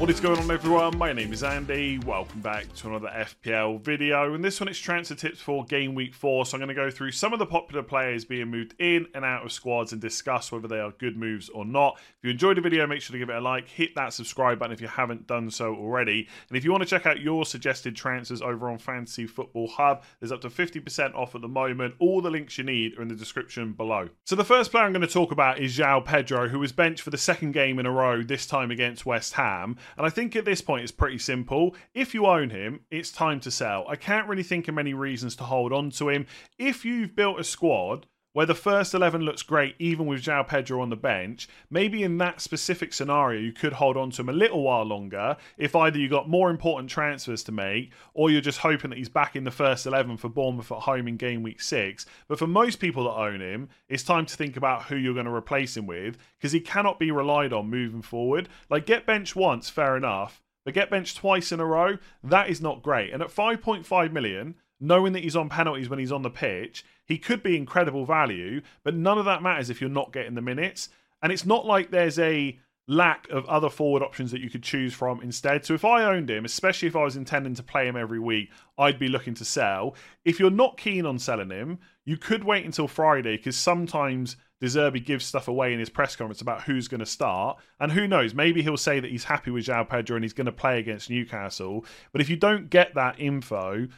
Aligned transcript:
What 0.00 0.08
is 0.08 0.18
going 0.18 0.38
on 0.38 0.50
everyone? 0.50 0.96
My 0.96 1.12
name 1.12 1.30
is 1.30 1.42
Andy. 1.42 1.98
Welcome 1.98 2.40
back 2.40 2.72
to 2.76 2.88
another 2.88 3.10
FPL 3.14 3.82
video. 3.82 4.32
And 4.32 4.42
this 4.42 4.58
one 4.58 4.68
it's 4.68 4.78
transfer 4.78 5.14
tips 5.14 5.40
for 5.40 5.62
game 5.66 5.94
week 5.94 6.14
4. 6.14 6.46
So 6.46 6.54
I'm 6.54 6.60
going 6.60 6.68
to 6.68 6.74
go 6.74 6.90
through 6.90 7.12
some 7.12 7.34
of 7.34 7.38
the 7.38 7.44
popular 7.44 7.82
players 7.82 8.24
being 8.24 8.48
moved 8.48 8.74
in 8.78 9.06
and 9.14 9.26
out 9.26 9.44
of 9.44 9.52
squads 9.52 9.92
and 9.92 10.00
discuss 10.00 10.50
whether 10.50 10.66
they 10.66 10.80
are 10.80 10.92
good 10.92 11.18
moves 11.18 11.50
or 11.50 11.66
not. 11.66 11.98
If 11.98 12.24
you 12.24 12.30
enjoyed 12.30 12.56
the 12.56 12.62
video, 12.62 12.86
make 12.86 13.02
sure 13.02 13.12
to 13.12 13.18
give 13.18 13.28
it 13.28 13.36
a 13.36 13.42
like. 13.42 13.68
Hit 13.68 13.94
that 13.96 14.14
subscribe 14.14 14.58
button 14.58 14.72
if 14.72 14.80
you 14.80 14.88
haven't 14.88 15.26
done 15.26 15.50
so 15.50 15.74
already. 15.74 16.26
And 16.48 16.56
if 16.56 16.64
you 16.64 16.70
want 16.70 16.82
to 16.82 16.88
check 16.88 17.04
out 17.04 17.20
your 17.20 17.44
suggested 17.44 17.94
transfers 17.94 18.40
over 18.40 18.70
on 18.70 18.78
Fantasy 18.78 19.26
Football 19.26 19.68
Hub, 19.68 20.02
there's 20.18 20.32
up 20.32 20.40
to 20.40 20.48
50% 20.48 21.14
off 21.14 21.34
at 21.34 21.42
the 21.42 21.48
moment. 21.48 21.94
All 21.98 22.22
the 22.22 22.30
links 22.30 22.56
you 22.56 22.64
need 22.64 22.98
are 22.98 23.02
in 23.02 23.08
the 23.08 23.14
description 23.14 23.74
below. 23.74 24.08
So 24.24 24.34
the 24.34 24.44
first 24.44 24.70
player 24.70 24.84
I'm 24.84 24.94
going 24.94 25.06
to 25.06 25.12
talk 25.12 25.30
about 25.30 25.58
is 25.58 25.76
João 25.76 26.02
Pedro, 26.02 26.48
who 26.48 26.58
was 26.58 26.72
benched 26.72 27.02
for 27.02 27.10
the 27.10 27.18
second 27.18 27.52
game 27.52 27.78
in 27.78 27.84
a 27.84 27.92
row, 27.92 28.22
this 28.22 28.46
time 28.46 28.70
against 28.70 29.04
West 29.04 29.34
Ham. 29.34 29.76
And 29.96 30.06
I 30.06 30.10
think 30.10 30.36
at 30.36 30.44
this 30.44 30.60
point 30.60 30.82
it's 30.82 30.92
pretty 30.92 31.18
simple. 31.18 31.74
If 31.94 32.14
you 32.14 32.26
own 32.26 32.50
him, 32.50 32.80
it's 32.90 33.10
time 33.10 33.40
to 33.40 33.50
sell. 33.50 33.86
I 33.88 33.96
can't 33.96 34.28
really 34.28 34.42
think 34.42 34.68
of 34.68 34.74
many 34.74 34.94
reasons 34.94 35.36
to 35.36 35.44
hold 35.44 35.72
on 35.72 35.90
to 35.92 36.08
him. 36.08 36.26
If 36.58 36.84
you've 36.84 37.16
built 37.16 37.40
a 37.40 37.44
squad 37.44 38.06
where 38.32 38.46
the 38.46 38.54
first 38.54 38.94
11 38.94 39.22
looks 39.22 39.42
great 39.42 39.74
even 39.78 40.06
with 40.06 40.22
João 40.22 40.46
Pedro 40.46 40.80
on 40.80 40.90
the 40.90 40.96
bench, 40.96 41.48
maybe 41.70 42.02
in 42.02 42.18
that 42.18 42.40
specific 42.40 42.92
scenario 42.92 43.40
you 43.40 43.52
could 43.52 43.74
hold 43.74 43.96
on 43.96 44.10
to 44.10 44.22
him 44.22 44.28
a 44.28 44.32
little 44.32 44.62
while 44.62 44.84
longer 44.84 45.36
if 45.58 45.74
either 45.74 45.98
you 45.98 46.08
got 46.08 46.28
more 46.28 46.50
important 46.50 46.88
transfers 46.90 47.42
to 47.44 47.52
make 47.52 47.92
or 48.14 48.30
you're 48.30 48.40
just 48.40 48.58
hoping 48.58 48.90
that 48.90 48.98
he's 48.98 49.08
back 49.08 49.36
in 49.36 49.44
the 49.44 49.50
first 49.50 49.86
11 49.86 50.16
for 50.16 50.28
Bournemouth 50.28 50.70
at 50.70 50.78
home 50.78 51.08
in 51.08 51.16
game 51.16 51.42
week 51.42 51.60
6. 51.60 52.06
But 52.28 52.38
for 52.38 52.46
most 52.46 52.80
people 52.80 53.04
that 53.04 53.18
own 53.18 53.40
him, 53.40 53.68
it's 53.88 54.04
time 54.04 54.26
to 54.26 54.36
think 54.36 54.56
about 54.56 54.84
who 54.84 54.96
you're 54.96 55.14
going 55.14 55.26
to 55.26 55.34
replace 55.34 55.76
him 55.76 55.86
with 55.86 56.16
because 56.38 56.52
he 56.52 56.60
cannot 56.60 56.98
be 56.98 57.10
relied 57.10 57.52
on 57.52 57.68
moving 57.68 58.02
forward. 58.02 58.48
Like 58.68 58.86
get 58.86 59.06
benched 59.06 59.34
once, 59.34 59.68
fair 59.68 59.96
enough, 59.96 60.40
but 60.64 60.74
get 60.74 60.90
benched 60.90 61.16
twice 61.16 61.52
in 61.52 61.60
a 61.60 61.66
row, 61.66 61.98
that 62.22 62.48
is 62.48 62.60
not 62.60 62.82
great. 62.82 63.12
And 63.12 63.22
at 63.22 63.28
5.5 63.28 64.12
million, 64.12 64.54
knowing 64.80 65.12
that 65.12 65.22
he's 65.22 65.36
on 65.36 65.48
penalties 65.48 65.88
when 65.88 65.98
he's 65.98 66.12
on 66.12 66.22
the 66.22 66.30
pitch, 66.30 66.84
he 67.10 67.18
could 67.18 67.42
be 67.42 67.56
incredible 67.56 68.06
value, 68.06 68.62
but 68.84 68.94
none 68.94 69.18
of 69.18 69.24
that 69.24 69.42
matters 69.42 69.68
if 69.68 69.80
you're 69.80 69.90
not 69.90 70.12
getting 70.12 70.36
the 70.36 70.40
minutes. 70.40 70.90
And 71.20 71.32
it's 71.32 71.44
not 71.44 71.66
like 71.66 71.90
there's 71.90 72.20
a 72.20 72.56
lack 72.86 73.28
of 73.30 73.44
other 73.46 73.68
forward 73.68 74.00
options 74.00 74.30
that 74.30 74.40
you 74.40 74.48
could 74.48 74.62
choose 74.62 74.94
from 74.94 75.20
instead. 75.20 75.66
So 75.66 75.74
if 75.74 75.84
I 75.84 76.04
owned 76.04 76.30
him, 76.30 76.44
especially 76.44 76.86
if 76.86 76.94
I 76.94 77.02
was 77.02 77.16
intending 77.16 77.54
to 77.54 77.64
play 77.64 77.88
him 77.88 77.96
every 77.96 78.20
week, 78.20 78.50
I'd 78.78 79.00
be 79.00 79.08
looking 79.08 79.34
to 79.34 79.44
sell. 79.44 79.96
If 80.24 80.38
you're 80.38 80.52
not 80.52 80.76
keen 80.76 81.04
on 81.04 81.18
selling 81.18 81.50
him, 81.50 81.80
you 82.04 82.16
could 82.16 82.44
wait 82.44 82.64
until 82.64 82.86
Friday 82.86 83.36
because 83.36 83.56
sometimes 83.56 84.36
De 84.60 84.66
Zerbi 84.68 85.04
gives 85.04 85.24
stuff 85.24 85.48
away 85.48 85.72
in 85.72 85.80
his 85.80 85.90
press 85.90 86.14
conference 86.14 86.42
about 86.42 86.62
who's 86.62 86.86
going 86.86 87.00
to 87.00 87.06
start. 87.06 87.58
And 87.80 87.90
who 87.90 88.06
knows, 88.06 88.34
maybe 88.34 88.62
he'll 88.62 88.76
say 88.76 89.00
that 89.00 89.10
he's 89.10 89.24
happy 89.24 89.50
with 89.50 89.64
João 89.66 89.88
Pedro 89.88 90.14
and 90.14 90.24
he's 90.24 90.32
going 90.32 90.46
to 90.46 90.52
play 90.52 90.78
against 90.78 91.10
Newcastle. 91.10 91.84
But 92.12 92.20
if 92.20 92.30
you 92.30 92.36
don't 92.36 92.70
get 92.70 92.94
that 92.94 93.18
info, 93.18 93.88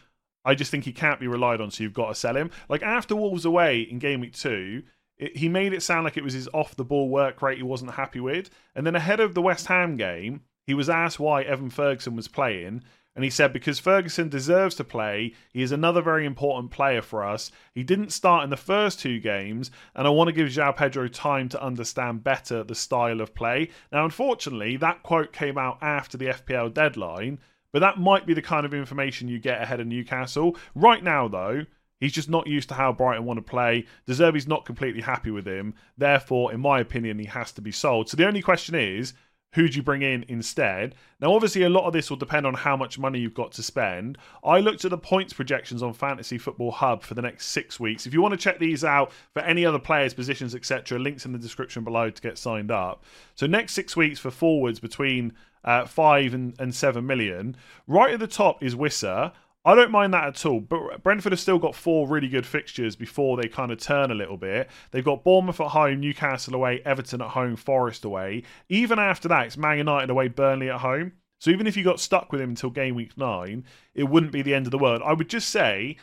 I 0.44 0.54
just 0.54 0.70
think 0.70 0.84
he 0.84 0.92
can't 0.92 1.20
be 1.20 1.28
relied 1.28 1.60
on, 1.60 1.70
so 1.70 1.82
you've 1.82 1.92
got 1.92 2.08
to 2.08 2.14
sell 2.14 2.36
him. 2.36 2.50
Like 2.69 2.82
after 2.82 3.14
Wolves 3.14 3.44
away 3.44 3.82
in 3.82 3.98
game 3.98 4.20
week 4.20 4.34
two, 4.34 4.82
it, 5.19 5.36
he 5.36 5.48
made 5.48 5.72
it 5.72 5.82
sound 5.82 6.04
like 6.04 6.16
it 6.16 6.25
was 6.25 6.34
his 6.34 6.48
off 6.53 6.76
the 6.76 6.84
ball 6.84 7.08
work 7.08 7.42
rate 7.42 7.58
he 7.58 7.62
wasn't 7.62 7.92
happy 7.92 8.20
with. 8.20 8.50
And 8.75 8.86
then 8.86 8.97
ahead 8.97 9.20
of 9.20 9.34
the 9.34 9.42
West 9.42 9.66
Ham 9.66 9.97
game, 9.97 10.42
he 10.66 10.75
was 10.75 10.88
asked 10.88 11.20
why 11.20 11.42
Evan 11.42 11.70
Ferguson 11.70 12.16
was 12.16 12.28
playing. 12.28 12.82
And 13.14 13.25
he 13.25 13.31
said, 13.31 13.52
because 13.52 13.78
Ferguson 13.78 14.31
deserves 14.31 14.75
to 14.76 14.84
play, 14.84 15.34
he 15.52 15.60
is 15.60 15.70
another 15.70 16.00
very 16.00 16.25
important 16.25 16.70
player 16.70 17.02
for 17.02 17.22
us. 17.22 17.50
He 17.75 17.82
didn't 17.82 18.10
start 18.10 18.42
in 18.42 18.48
the 18.48 18.56
first 18.56 19.00
two 19.00 19.20
games, 19.20 19.70
and 19.94 20.06
I 20.06 20.10
want 20.10 20.28
to 20.28 20.32
give 20.32 20.48
João 20.48 20.75
Pedro 20.75 21.08
time 21.08 21.50
to 21.50 21.62
understand 21.62 22.25
better 22.25 22.64
the 22.64 22.75
style 22.75 23.20
of 23.20 23.34
play. 23.34 23.69
Now, 23.92 24.06
unfortunately, 24.06 24.78
that 24.78 25.02
quote 25.02 25.31
came 25.32 25.58
out 25.58 25.76
after 25.82 26.16
the 26.16 26.28
FPL 26.28 26.72
deadline, 26.72 27.38
but 27.72 27.80
that 27.80 27.98
might 27.98 28.26
be 28.26 28.34
the 28.34 28.42
kind 28.42 28.66
of 28.66 28.74
information 28.74 29.28
you 29.28 29.38
get 29.38 29.60
ahead 29.60 29.80
of 29.80 29.86
Newcastle. 29.86 30.56
Right 30.74 31.02
now, 31.02 31.28
though, 31.28 31.64
he's 31.98 32.12
just 32.12 32.28
not 32.28 32.46
used 32.46 32.68
to 32.68 32.74
how 32.74 32.92
Brighton 32.92 33.24
want 33.24 33.38
to 33.38 33.42
play. 33.42 33.86
De 34.06 34.12
Zerbi's 34.12 34.46
not 34.46 34.64
completely 34.64 35.00
happy 35.00 35.30
with 35.30 35.46
him. 35.46 35.74
Therefore, 35.96 36.52
in 36.52 36.60
my 36.60 36.80
opinion, 36.80 37.18
he 37.18 37.26
has 37.26 37.52
to 37.52 37.62
be 37.62 37.72
sold. 37.72 38.08
So 38.08 38.16
the 38.16 38.26
only 38.26 38.42
question 38.42 38.74
is, 38.74 39.14
who 39.54 39.68
do 39.68 39.76
you 39.76 39.82
bring 39.82 40.02
in 40.02 40.24
instead? 40.28 40.94
Now, 41.20 41.34
obviously, 41.34 41.62
a 41.62 41.68
lot 41.68 41.86
of 41.86 41.92
this 41.92 42.08
will 42.08 42.16
depend 42.16 42.46
on 42.46 42.54
how 42.54 42.74
much 42.74 42.98
money 42.98 43.18
you've 43.18 43.34
got 43.34 43.52
to 43.52 43.62
spend. 43.62 44.16
I 44.42 44.60
looked 44.60 44.84
at 44.84 44.90
the 44.90 44.98
points 44.98 45.34
projections 45.34 45.82
on 45.82 45.92
Fantasy 45.92 46.38
Football 46.38 46.70
Hub 46.70 47.02
for 47.02 47.14
the 47.14 47.22
next 47.22 47.48
six 47.48 47.78
weeks. 47.78 48.06
If 48.06 48.14
you 48.14 48.22
want 48.22 48.32
to 48.32 48.38
check 48.38 48.58
these 48.58 48.82
out 48.82 49.12
for 49.34 49.42
any 49.42 49.66
other 49.66 49.78
players, 49.78 50.14
positions, 50.14 50.54
etc., 50.54 50.98
links 50.98 51.26
in 51.26 51.32
the 51.32 51.38
description 51.38 51.84
below 51.84 52.08
to 52.08 52.22
get 52.22 52.38
signed 52.38 52.70
up. 52.70 53.04
So, 53.34 53.46
next 53.46 53.74
six 53.74 53.94
weeks 53.94 54.18
for 54.18 54.30
forwards 54.30 54.80
between 54.80 55.34
uh, 55.64 55.86
five 55.86 56.34
and, 56.34 56.54
and 56.58 56.74
seven 56.74 57.06
million. 57.06 57.56
Right 57.86 58.14
at 58.14 58.20
the 58.20 58.26
top 58.26 58.62
is 58.62 58.74
Wissa. 58.74 59.32
I 59.64 59.76
don't 59.76 59.92
mind 59.92 60.12
that 60.12 60.26
at 60.26 60.46
all. 60.46 60.60
But 60.60 61.02
Brentford 61.02 61.32
have 61.32 61.40
still 61.40 61.58
got 61.58 61.74
four 61.74 62.08
really 62.08 62.28
good 62.28 62.46
fixtures 62.46 62.96
before 62.96 63.36
they 63.36 63.48
kind 63.48 63.70
of 63.70 63.78
turn 63.78 64.10
a 64.10 64.14
little 64.14 64.36
bit. 64.36 64.68
They've 64.90 65.04
got 65.04 65.22
Bournemouth 65.22 65.60
at 65.60 65.68
home, 65.68 66.00
Newcastle 66.00 66.54
away, 66.54 66.82
Everton 66.84 67.22
at 67.22 67.30
home, 67.30 67.54
Forest 67.56 68.04
away. 68.04 68.42
Even 68.69 68.98
after 68.98 69.28
that, 69.28 69.46
it's 69.46 69.56
Man 69.56 69.78
United 69.78 70.10
away, 70.10 70.28
Burnley 70.28 70.69
at 70.69 70.81
home. 70.81 71.12
So 71.40 71.50
even 71.50 71.66
if 71.66 71.76
you 71.76 71.84
got 71.84 72.00
stuck 72.00 72.32
with 72.32 72.40
him 72.40 72.50
until 72.50 72.70
game 72.70 72.94
week 72.94 73.16
nine, 73.16 73.64
it 73.94 74.04
wouldn't 74.04 74.32
be 74.32 74.42
the 74.42 74.54
end 74.54 74.66
of 74.66 74.70
the 74.70 74.78
world. 74.78 75.02
I 75.04 75.12
would 75.12 75.28
just 75.28 75.50
say 75.50 75.96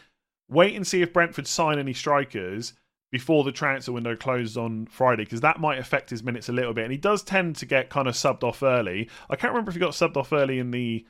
wait 0.49 0.75
and 0.75 0.85
see 0.85 1.01
if 1.01 1.13
Brentford 1.13 1.47
sign 1.47 1.79
any 1.79 1.93
strikers 1.93 2.73
before 3.11 3.43
the 3.43 3.51
transfer 3.51 3.91
window 3.91 4.15
closes 4.15 4.57
on 4.57 4.85
Friday 4.85 5.23
because 5.23 5.41
that 5.41 5.59
might 5.59 5.79
affect 5.79 6.09
his 6.09 6.23
minutes 6.23 6.49
a 6.49 6.53
little 6.53 6.73
bit. 6.73 6.83
And 6.83 6.91
he 6.91 6.97
does 6.97 7.23
tend 7.23 7.55
to 7.57 7.65
get 7.65 7.89
kind 7.89 8.07
of 8.07 8.13
subbed 8.13 8.43
off 8.43 8.61
early. 8.61 9.09
I 9.29 9.35
can't 9.35 9.51
remember 9.51 9.69
if 9.69 9.75
he 9.75 9.79
got 9.79 9.91
subbed 9.91 10.17
off 10.17 10.31
early 10.31 10.59
in 10.59 10.71
the 10.71 11.05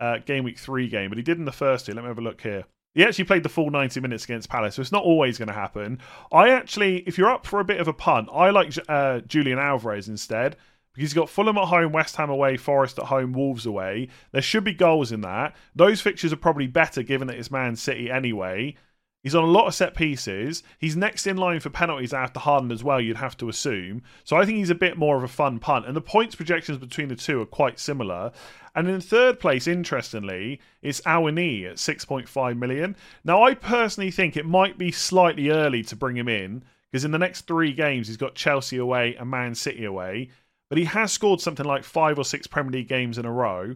uh, 0.00 0.18
game 0.18 0.44
week 0.44 0.58
three 0.58 0.88
game, 0.88 1.08
but 1.10 1.18
he 1.18 1.24
did 1.24 1.38
in 1.38 1.44
the 1.44 1.52
first 1.52 1.86
two. 1.86 1.92
Let 1.92 2.02
me 2.02 2.08
have 2.08 2.18
a 2.18 2.22
look 2.22 2.40
here. 2.40 2.64
He 2.94 3.04
actually 3.04 3.24
played 3.24 3.42
the 3.42 3.48
full 3.48 3.70
90 3.70 4.00
minutes 4.00 4.24
against 4.24 4.48
Palace, 4.48 4.74
so 4.74 4.82
it's 4.82 4.92
not 4.92 5.04
always 5.04 5.38
going 5.38 5.48
to 5.48 5.54
happen. 5.54 6.00
I 6.32 6.50
actually, 6.50 6.98
if 7.06 7.16
you're 7.16 7.30
up 7.30 7.46
for 7.46 7.60
a 7.60 7.64
bit 7.64 7.80
of 7.80 7.88
a 7.88 7.92
punt, 7.92 8.28
I 8.32 8.50
like 8.50 8.74
uh, 8.88 9.20
Julian 9.20 9.58
Alvarez 9.58 10.08
instead 10.08 10.56
because 10.92 11.10
he's 11.10 11.14
got 11.14 11.28
Fulham 11.28 11.58
at 11.58 11.68
home, 11.68 11.92
West 11.92 12.16
Ham 12.16 12.30
away, 12.30 12.56
Forest 12.56 12.98
at 12.98 13.04
home, 13.04 13.32
Wolves 13.32 13.66
away. 13.66 14.08
There 14.32 14.42
should 14.42 14.64
be 14.64 14.74
goals 14.74 15.12
in 15.12 15.20
that. 15.20 15.54
Those 15.76 16.00
fixtures 16.00 16.32
are 16.32 16.36
probably 16.36 16.66
better 16.66 17.02
given 17.02 17.28
that 17.28 17.36
it's 17.36 17.52
Man 17.52 17.76
City 17.76 18.10
anyway. 18.10 18.74
He's 19.22 19.34
on 19.34 19.44
a 19.44 19.48
lot 19.48 19.66
of 19.66 19.74
set 19.74 19.94
pieces. 19.94 20.62
He's 20.78 20.96
next 20.96 21.26
in 21.26 21.36
line 21.36 21.58
for 21.60 21.70
penalties 21.70 22.12
after 22.12 22.38
Haaland 22.38 22.72
as 22.72 22.84
well, 22.84 23.00
you'd 23.00 23.16
have 23.16 23.36
to 23.38 23.48
assume. 23.48 24.02
So 24.24 24.36
I 24.36 24.46
think 24.46 24.58
he's 24.58 24.70
a 24.70 24.76
bit 24.76 24.96
more 24.96 25.16
of 25.16 25.24
a 25.24 25.28
fun 25.28 25.58
punt. 25.58 25.86
And 25.86 25.96
the 25.96 26.00
points 26.00 26.36
projections 26.36 26.78
between 26.78 27.08
the 27.08 27.16
two 27.16 27.40
are 27.40 27.46
quite 27.46 27.80
similar. 27.80 28.30
And 28.76 28.88
in 28.88 29.00
third 29.00 29.40
place, 29.40 29.66
interestingly, 29.66 30.60
it's 30.82 31.00
Awoniyi 31.00 31.68
at 31.68 31.76
6.5 31.76 32.56
million. 32.56 32.94
Now, 33.24 33.42
I 33.42 33.54
personally 33.54 34.12
think 34.12 34.36
it 34.36 34.46
might 34.46 34.78
be 34.78 34.92
slightly 34.92 35.50
early 35.50 35.82
to 35.84 35.96
bring 35.96 36.16
him 36.16 36.28
in 36.28 36.62
because 36.90 37.04
in 37.04 37.10
the 37.10 37.18
next 37.18 37.42
three 37.42 37.72
games, 37.72 38.06
he's 38.06 38.16
got 38.16 38.36
Chelsea 38.36 38.76
away 38.76 39.16
and 39.16 39.28
Man 39.28 39.54
City 39.54 39.84
away. 39.84 40.30
But 40.68 40.78
he 40.78 40.84
has 40.84 41.12
scored 41.12 41.40
something 41.40 41.66
like 41.66 41.82
five 41.82 42.18
or 42.18 42.24
six 42.24 42.46
Premier 42.46 42.70
League 42.72 42.88
games 42.88 43.18
in 43.18 43.24
a 43.24 43.32
row. 43.32 43.74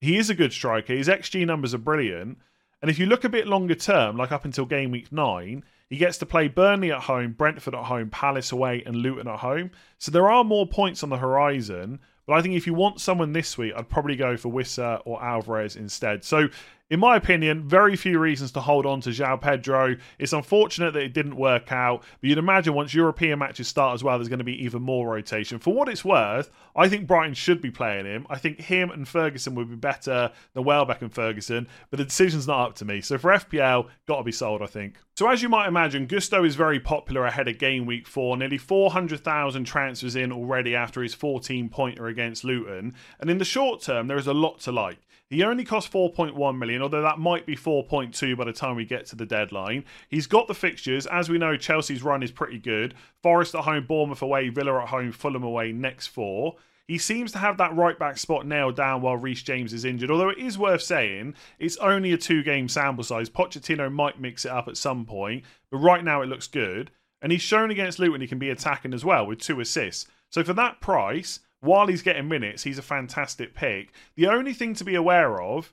He 0.00 0.18
is 0.18 0.30
a 0.30 0.34
good 0.34 0.52
striker. 0.52 0.94
His 0.94 1.08
XG 1.08 1.46
numbers 1.46 1.74
are 1.74 1.78
brilliant. 1.78 2.38
And 2.84 2.90
if 2.90 2.98
you 2.98 3.06
look 3.06 3.24
a 3.24 3.30
bit 3.30 3.46
longer 3.46 3.74
term, 3.74 4.18
like 4.18 4.30
up 4.30 4.44
until 4.44 4.66
game 4.66 4.90
week 4.90 5.10
nine, 5.10 5.64
he 5.88 5.96
gets 5.96 6.18
to 6.18 6.26
play 6.26 6.48
Burnley 6.48 6.92
at 6.92 7.04
home, 7.04 7.32
Brentford 7.32 7.74
at 7.74 7.84
home, 7.84 8.10
Palace 8.10 8.52
away, 8.52 8.82
and 8.84 8.96
Luton 8.96 9.26
at 9.26 9.38
home. 9.38 9.70
So 9.96 10.10
there 10.10 10.28
are 10.28 10.44
more 10.44 10.66
points 10.66 11.02
on 11.02 11.08
the 11.08 11.16
horizon. 11.16 11.98
But 12.26 12.34
I 12.34 12.42
think 12.42 12.56
if 12.56 12.66
you 12.66 12.74
want 12.74 13.00
someone 13.00 13.32
this 13.32 13.56
week, 13.56 13.72
I'd 13.74 13.88
probably 13.88 14.16
go 14.16 14.36
for 14.36 14.52
Wissa 14.52 15.00
or 15.06 15.24
Alvarez 15.24 15.76
instead. 15.76 16.24
So 16.24 16.48
in 16.94 17.00
my 17.00 17.16
opinion, 17.16 17.66
very 17.68 17.96
few 17.96 18.20
reasons 18.20 18.52
to 18.52 18.60
hold 18.60 18.86
on 18.86 19.00
to 19.00 19.10
João 19.10 19.40
Pedro. 19.40 19.96
It's 20.16 20.32
unfortunate 20.32 20.92
that 20.92 21.02
it 21.02 21.12
didn't 21.12 21.34
work 21.34 21.72
out, 21.72 22.04
but 22.20 22.30
you'd 22.30 22.38
imagine 22.38 22.72
once 22.72 22.94
European 22.94 23.40
matches 23.40 23.66
start 23.66 23.94
as 23.94 24.04
well, 24.04 24.16
there's 24.16 24.28
going 24.28 24.38
to 24.38 24.44
be 24.44 24.64
even 24.64 24.80
more 24.80 25.12
rotation. 25.12 25.58
For 25.58 25.74
what 25.74 25.88
it's 25.88 26.04
worth, 26.04 26.52
I 26.76 26.88
think 26.88 27.08
Brighton 27.08 27.34
should 27.34 27.60
be 27.60 27.72
playing 27.72 28.06
him. 28.06 28.28
I 28.30 28.38
think 28.38 28.60
him 28.60 28.92
and 28.92 29.08
Ferguson 29.08 29.56
would 29.56 29.70
be 29.70 29.74
better 29.74 30.30
than 30.52 30.62
Welbeck 30.62 31.02
and 31.02 31.12
Ferguson, 31.12 31.66
but 31.90 31.96
the 31.96 32.04
decision's 32.04 32.46
not 32.46 32.68
up 32.68 32.74
to 32.76 32.84
me. 32.84 33.00
So 33.00 33.18
for 33.18 33.32
FPL, 33.32 33.88
got 34.06 34.18
to 34.18 34.22
be 34.22 34.30
sold, 34.30 34.62
I 34.62 34.66
think. 34.66 34.94
So 35.16 35.28
as 35.28 35.42
you 35.42 35.48
might 35.48 35.66
imagine, 35.66 36.06
Gusto 36.06 36.44
is 36.44 36.54
very 36.54 36.78
popular 36.78 37.24
ahead 37.24 37.48
of 37.48 37.58
game 37.58 37.86
week 37.86 38.06
four. 38.06 38.36
Nearly 38.36 38.58
400,000 38.58 39.64
transfers 39.64 40.14
in 40.14 40.30
already 40.30 40.76
after 40.76 41.02
his 41.02 41.14
14 41.14 41.68
pointer 41.70 42.06
against 42.06 42.44
Luton. 42.44 42.94
And 43.18 43.30
in 43.30 43.38
the 43.38 43.44
short 43.44 43.82
term, 43.82 44.06
there 44.06 44.16
is 44.16 44.28
a 44.28 44.34
lot 44.34 44.60
to 44.60 44.70
like. 44.72 44.98
He 45.30 45.42
only 45.42 45.64
cost 45.64 45.90
4.1 45.90 46.58
million, 46.58 46.82
although 46.82 47.02
that 47.02 47.18
might 47.18 47.46
be 47.46 47.56
4.2 47.56 48.36
by 48.36 48.44
the 48.44 48.52
time 48.52 48.76
we 48.76 48.84
get 48.84 49.06
to 49.06 49.16
the 49.16 49.26
deadline. 49.26 49.84
He's 50.08 50.26
got 50.26 50.46
the 50.46 50.54
fixtures. 50.54 51.06
As 51.06 51.28
we 51.28 51.38
know, 51.38 51.56
Chelsea's 51.56 52.02
run 52.02 52.22
is 52.22 52.30
pretty 52.30 52.58
good. 52.58 52.94
Forest 53.22 53.54
at 53.54 53.64
home, 53.64 53.86
Bournemouth 53.86 54.22
away, 54.22 54.50
Villa 54.50 54.82
at 54.82 54.88
home, 54.88 55.12
Fulham 55.12 55.42
away, 55.42 55.72
next 55.72 56.08
four. 56.08 56.56
He 56.86 56.98
seems 56.98 57.32
to 57.32 57.38
have 57.38 57.56
that 57.56 57.74
right 57.74 57.98
back 57.98 58.18
spot 58.18 58.46
nailed 58.46 58.76
down 58.76 59.00
while 59.00 59.16
Reece 59.16 59.42
James 59.42 59.72
is 59.72 59.86
injured. 59.86 60.10
Although 60.10 60.28
it 60.28 60.38
is 60.38 60.58
worth 60.58 60.82
saying, 60.82 61.34
it's 61.58 61.78
only 61.78 62.12
a 62.12 62.18
two 62.18 62.42
game 62.42 62.68
sample 62.68 63.04
size. 63.04 63.30
Pochettino 63.30 63.90
might 63.90 64.20
mix 64.20 64.44
it 64.44 64.50
up 64.50 64.68
at 64.68 64.76
some 64.76 65.06
point, 65.06 65.44
but 65.70 65.78
right 65.78 66.04
now 66.04 66.20
it 66.20 66.28
looks 66.28 66.46
good. 66.46 66.90
And 67.22 67.32
he's 67.32 67.40
shown 67.40 67.70
against 67.70 67.98
Luton 67.98 68.20
he 68.20 68.26
can 68.26 68.38
be 68.38 68.50
attacking 68.50 68.92
as 68.92 69.04
well 69.04 69.26
with 69.26 69.38
two 69.38 69.60
assists. 69.60 70.06
So 70.28 70.44
for 70.44 70.52
that 70.52 70.82
price, 70.82 71.40
while 71.64 71.86
he's 71.86 72.02
getting 72.02 72.28
minutes, 72.28 72.62
he's 72.62 72.78
a 72.78 72.82
fantastic 72.82 73.54
pick. 73.54 73.92
The 74.16 74.26
only 74.26 74.52
thing 74.52 74.74
to 74.74 74.84
be 74.84 74.94
aware 74.94 75.40
of 75.40 75.72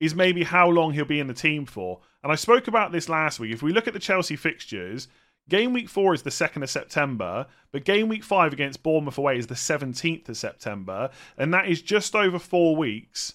is 0.00 0.14
maybe 0.14 0.44
how 0.44 0.68
long 0.68 0.92
he'll 0.92 1.04
be 1.04 1.20
in 1.20 1.26
the 1.26 1.34
team 1.34 1.66
for. 1.66 2.00
And 2.22 2.32
I 2.32 2.36
spoke 2.36 2.68
about 2.68 2.92
this 2.92 3.08
last 3.08 3.40
week. 3.40 3.52
If 3.52 3.62
we 3.62 3.72
look 3.72 3.86
at 3.86 3.94
the 3.94 4.00
Chelsea 4.00 4.36
fixtures, 4.36 5.08
game 5.48 5.72
week 5.72 5.88
four 5.88 6.14
is 6.14 6.22
the 6.22 6.30
2nd 6.30 6.62
of 6.62 6.70
September, 6.70 7.46
but 7.72 7.84
game 7.84 8.08
week 8.08 8.24
five 8.24 8.52
against 8.52 8.82
Bournemouth 8.82 9.18
away 9.18 9.38
is 9.38 9.46
the 9.46 9.54
17th 9.54 10.28
of 10.28 10.36
September. 10.36 11.10
And 11.36 11.52
that 11.54 11.68
is 11.68 11.82
just 11.82 12.14
over 12.14 12.38
four 12.38 12.76
weeks 12.76 13.34